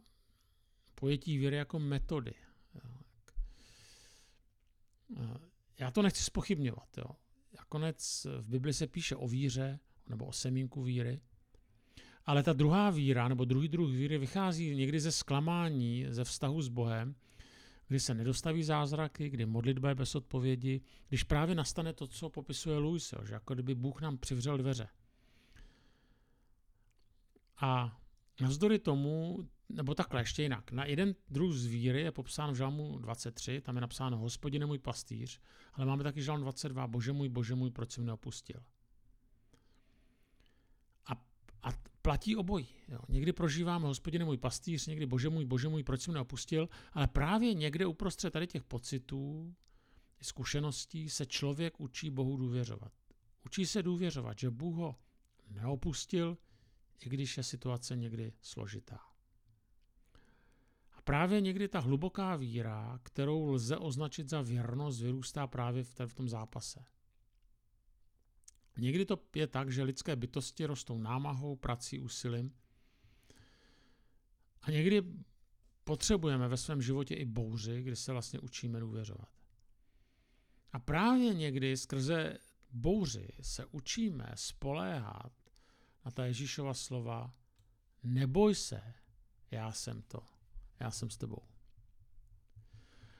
pojetí 0.96 1.38
víry 1.38 1.56
jako 1.56 1.80
metody. 1.80 2.34
Já 5.80 5.92
to 5.92 6.02
nechci 6.02 6.24
spochybňovat. 6.24 6.98
Jo. 6.98 7.06
Nakonec 7.58 8.28
v 8.40 8.50
Bibli 8.50 8.74
se 8.74 8.88
píše 8.88 9.16
o 9.16 9.28
víře 9.28 9.80
nebo 10.08 10.26
o 10.26 10.32
semínku 10.32 10.84
víry, 10.84 11.22
ale 12.26 12.44
ta 12.44 12.54
druhá 12.54 12.90
víra 12.90 13.28
nebo 13.28 13.46
druhý 13.46 13.68
druh 13.68 13.92
víry 13.92 14.18
vychází 14.18 14.76
někdy 14.76 15.00
ze 15.00 15.12
zklamání, 15.12 16.06
ze 16.10 16.24
vztahu 16.24 16.62
s 16.62 16.68
Bohem, 16.68 17.16
kdy 17.88 18.00
se 18.00 18.14
nedostaví 18.14 18.64
zázraky, 18.64 19.30
kdy 19.30 19.46
modlitba 19.46 19.90
je 19.90 19.96
bez 19.96 20.16
odpovědi, 20.16 20.82
když 21.10 21.24
právě 21.24 21.56
nastane 21.56 21.94
to, 21.94 22.08
co 22.08 22.30
popisuje 22.30 22.78
Louis, 22.78 23.14
že 23.28 23.34
jako 23.34 23.54
kdyby 23.54 23.76
Bůh 23.76 24.02
nám 24.02 24.18
přivřel 24.18 24.58
dveře. 24.58 24.88
A 27.60 28.00
navzdory 28.42 28.80
tomu, 28.80 29.40
nebo 29.70 29.96
takhle 29.96 30.22
ještě 30.22 30.44
jinak, 30.44 30.72
na 30.72 30.86
jeden 30.86 31.16
druh 31.30 31.54
z 31.54 31.66
víry 31.66 32.02
je 32.02 32.12
popsán 32.12 32.52
v 32.52 32.56
žalmu 32.56 33.00
23, 33.00 33.62
tam 33.62 33.76
je 33.76 33.82
napsáno 33.82 34.18
Hospodine 34.18 34.66
můj 34.66 34.80
pastýř, 34.80 35.40
ale 35.74 35.86
máme 35.86 36.04
taky 36.04 36.22
žalm 36.22 36.42
22, 36.42 36.88
Bože 36.88 37.14
můj, 37.14 37.30
Bože 37.30 37.56
můj, 37.56 37.72
proč 37.72 37.92
jsi 37.92 38.02
mě 38.02 38.12
opustil. 38.12 38.64
A, 41.06 41.12
a 41.64 41.70
platí 42.02 42.36
obojí. 42.36 42.68
Jo. 42.88 43.00
Někdy 43.10 43.34
prožíváme, 43.34 43.88
hospodine 43.88 44.26
můj 44.26 44.38
pastýř, 44.38 44.88
někdy 44.88 45.06
bože 45.06 45.30
můj, 45.30 45.46
bože 45.46 45.68
můj, 45.68 45.84
proč 45.84 46.02
jsi 46.02 46.12
mě 46.12 46.20
opustil, 46.20 46.70
ale 46.94 47.08
právě 47.08 47.54
někde 47.54 47.86
uprostřed 47.86 48.34
tady 48.34 48.48
těch 48.48 48.64
pocitů, 48.64 49.56
zkušeností 50.22 51.10
se 51.10 51.26
člověk 51.26 51.80
učí 51.80 52.10
Bohu 52.10 52.38
důvěřovat. 52.38 52.92
Učí 53.46 53.66
se 53.66 53.84
důvěřovat, 53.84 54.40
že 54.40 54.50
Bůh 54.50 54.76
ho 54.76 54.96
neopustil, 55.50 56.38
i 57.00 57.10
když 57.10 57.38
je 57.38 57.44
situace 57.44 57.96
někdy 57.96 58.34
složitá. 58.42 59.00
A 60.94 61.02
právě 61.02 61.42
někdy 61.42 61.68
ta 61.68 61.80
hluboká 61.80 62.36
víra, 62.36 63.00
kterou 63.04 63.46
lze 63.46 63.78
označit 63.78 64.30
za 64.30 64.42
věrnost, 64.42 65.02
vyrůstá 65.02 65.48
právě 65.48 65.84
v, 65.84 66.00
v 66.06 66.14
tom 66.14 66.30
zápase. 66.30 66.86
Někdy 68.78 69.06
to 69.06 69.20
je 69.36 69.48
tak, 69.48 69.72
že 69.72 69.84
lidské 69.84 70.16
bytosti 70.16 70.66
rostou 70.66 70.98
námahou, 70.98 71.56
prací, 71.56 72.00
úsilím. 72.00 72.56
A 74.62 74.72
někdy 74.72 75.04
potřebujeme 75.84 76.48
ve 76.48 76.58
svém 76.58 76.82
životě 76.82 77.16
i 77.16 77.26
bouři, 77.26 77.84
kdy 77.84 77.96
se 77.96 78.12
vlastně 78.12 78.40
učíme 78.40 78.80
důvěřovat. 78.80 79.30
A 80.72 80.80
právě 80.80 81.34
někdy 81.34 81.78
skrze 81.78 82.38
bouři 82.72 83.28
se 83.42 83.66
učíme 83.66 84.32
spoléhat 84.36 85.39
na 86.06 86.12
ta 86.12 86.26
Ježíšova 86.26 86.74
slova 86.74 87.34
neboj 88.04 88.56
se, 88.56 88.94
já 89.52 89.72
jsem 89.72 90.02
to, 90.02 90.20
já 90.80 90.92
jsem 90.92 91.10
s 91.10 91.18
tebou. 91.18 91.42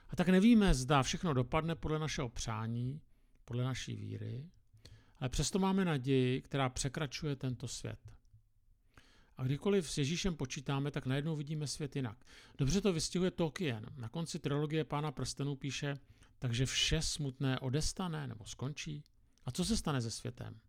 A 0.08 0.16
tak 0.16 0.28
nevíme, 0.28 0.74
zda 0.74 1.02
všechno 1.02 1.34
dopadne 1.34 1.74
podle 1.74 1.98
našeho 1.98 2.28
přání, 2.28 3.00
podle 3.44 3.64
naší 3.64 3.96
víry, 3.96 4.50
ale 5.18 5.28
přesto 5.28 5.58
máme 5.58 5.84
naději, 5.84 6.42
která 6.42 6.68
překračuje 6.68 7.36
tento 7.36 7.68
svět. 7.68 7.98
A 9.36 9.44
kdykoliv 9.44 9.90
s 9.90 9.98
Ježíšem 9.98 10.36
počítáme, 10.36 10.90
tak 10.90 11.06
najednou 11.06 11.36
vidíme 11.36 11.66
svět 11.66 11.96
jinak. 11.96 12.24
Dobře 12.58 12.80
to 12.80 12.92
vystihuje 12.92 13.30
Tolkien. 13.30 13.86
Na 13.96 14.08
konci 14.08 14.38
trilogie 14.38 14.84
Pána 14.84 15.12
prstenů 15.12 15.56
píše, 15.56 15.98
takže 16.38 16.66
vše 16.66 17.02
smutné 17.02 17.58
odestane 17.58 18.26
nebo 18.26 18.44
skončí. 18.44 19.04
A 19.44 19.50
co 19.50 19.64
se 19.64 19.76
stane 19.76 20.02
se 20.02 20.10
světem? 20.10 20.60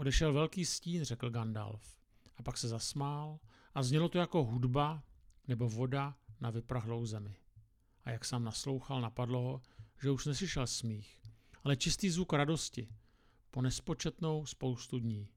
Odešel 0.00 0.32
velký 0.32 0.64
stín, 0.64 1.04
řekl 1.04 1.30
Gandalf. 1.30 1.96
A 2.36 2.42
pak 2.42 2.58
se 2.58 2.68
zasmál 2.68 3.38
a 3.74 3.82
znělo 3.82 4.08
to 4.08 4.18
jako 4.18 4.44
hudba 4.44 5.02
nebo 5.48 5.68
voda 5.68 6.16
na 6.40 6.50
vyprahlou 6.50 7.06
zemi. 7.06 7.36
A 8.04 8.10
jak 8.10 8.24
sám 8.24 8.44
naslouchal, 8.44 9.00
napadlo 9.00 9.40
ho, 9.40 9.62
že 10.02 10.10
už 10.10 10.26
neslyšel 10.26 10.66
smích, 10.66 11.20
ale 11.64 11.76
čistý 11.76 12.10
zvuk 12.10 12.32
radosti 12.32 12.88
po 13.50 13.62
nespočetnou 13.62 14.46
spoustu 14.46 14.98
dní. 14.98 15.28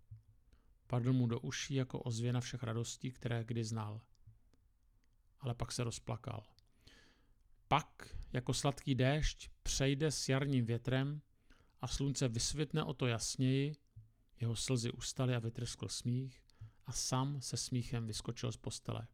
Padl 0.87 1.13
mu 1.13 1.27
do 1.27 1.39
uší 1.39 1.75
jako 1.75 1.99
ozvěna 1.99 2.41
všech 2.41 2.63
radostí, 2.63 3.11
které 3.11 3.43
kdy 3.43 3.63
znal. 3.63 4.01
Ale 5.39 5.55
pak 5.55 5.71
se 5.71 5.83
rozplakal. 5.83 6.43
Pak, 7.67 8.15
jako 8.33 8.53
sladký 8.53 8.95
déšť, 8.95 9.49
přejde 9.63 10.11
s 10.11 10.29
jarním 10.29 10.65
větrem 10.65 11.21
a 11.81 11.87
slunce 11.87 12.27
vysvětne 12.27 12.83
o 12.83 12.93
to 12.93 13.07
jasněji, 13.07 13.75
jeho 14.43 14.55
slzy 14.55 14.91
ustaly 14.91 15.35
a 15.35 15.39
vytrskl 15.39 15.87
smích 15.87 16.41
a 16.85 16.91
sám 16.91 17.41
se 17.41 17.57
smíchem 17.57 18.07
vyskočil 18.07 18.51
z 18.51 18.57
postele. 18.57 19.07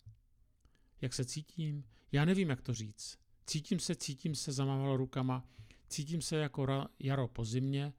Jak 1.02 1.14
se 1.14 1.26
cítím? 1.26 1.84
Já 2.12 2.26
nevím, 2.26 2.50
jak 2.50 2.62
to 2.62 2.74
říct. 2.74 3.18
Cítím 3.46 3.80
se, 3.80 3.96
cítím 3.96 4.36
se, 4.36 4.52
zamával 4.52 4.98
rukama, 4.98 5.46
cítím 5.88 6.22
se 6.22 6.36
jako 6.38 6.88
jaro 7.00 7.28
po 7.28 7.46
zimě 7.46 7.94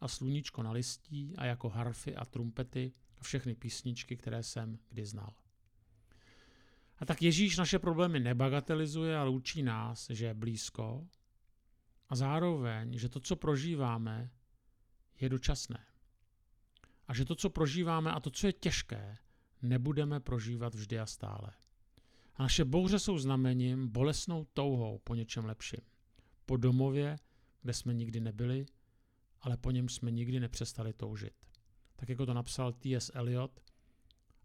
a 0.00 0.08
sluníčko 0.08 0.62
na 0.62 0.72
listí 0.72 1.34
a 1.36 1.44
jako 1.44 1.68
harfy 1.68 2.16
a 2.16 2.24
trumpety 2.24 2.92
a 3.18 3.22
všechny 3.22 3.54
písničky, 3.54 4.16
které 4.16 4.42
jsem 4.42 4.78
kdy 4.88 5.06
znal. 5.06 5.34
A 6.98 7.04
tak 7.04 7.22
Ježíš 7.22 7.56
naše 7.56 7.78
problémy 7.78 8.20
nebagatelizuje, 8.20 9.16
ale 9.16 9.30
učí 9.30 9.62
nás, 9.62 10.10
že 10.10 10.26
je 10.26 10.34
blízko 10.34 11.08
a 12.08 12.16
zároveň, 12.16 12.98
že 12.98 13.08
to, 13.08 13.20
co 13.20 13.36
prožíváme, 13.36 14.30
je 15.20 15.28
dočasné. 15.28 15.89
A 17.10 17.14
že 17.14 17.24
to, 17.24 17.34
co 17.34 17.50
prožíváme 17.50 18.12
a 18.12 18.20
to, 18.20 18.30
co 18.30 18.46
je 18.46 18.52
těžké, 18.52 19.18
nebudeme 19.62 20.20
prožívat 20.20 20.74
vždy 20.74 20.98
a 20.98 21.06
stále. 21.06 21.52
A 22.34 22.42
naše 22.42 22.64
bouře 22.64 22.98
jsou 22.98 23.18
znamením, 23.18 23.88
bolesnou 23.88 24.46
touhou 24.52 24.98
po 24.98 25.14
něčem 25.14 25.44
lepším. 25.44 25.80
Po 26.46 26.56
domově, 26.56 27.16
kde 27.62 27.72
jsme 27.72 27.94
nikdy 27.94 28.20
nebyli, 28.20 28.66
ale 29.40 29.56
po 29.56 29.70
něm 29.70 29.88
jsme 29.88 30.10
nikdy 30.10 30.40
nepřestali 30.40 30.92
toužit. 30.92 31.34
Tak 31.96 32.08
jako 32.08 32.26
to 32.26 32.34
napsal 32.34 32.72
T.S. 32.72 33.10
Eliot, 33.14 33.60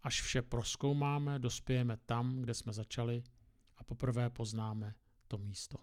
až 0.04 0.22
vše 0.22 0.42
proskoumáme, 0.42 1.40
dospějeme 1.40 1.98
tam, 1.98 2.42
kde 2.42 2.54
jsme 2.54 2.74
začali 2.74 3.24
a 3.78 3.84
poprvé 3.84 4.30
poznáme 4.30 4.96
to 5.28 5.38
místo. 5.38 5.78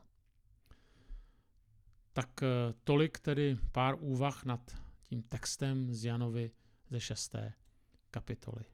Tak 2.13 2.43
eh, 2.43 2.47
tolik 2.85 3.19
tedy 3.19 3.59
pár 3.73 3.97
úvah 4.01 4.45
nad 4.45 4.77
tím 5.03 5.23
textem 5.23 5.95
z 5.95 6.05
Janovi 6.05 6.51
ze 6.93 7.01
šesté 7.01 7.53
kapitoly. 8.11 8.65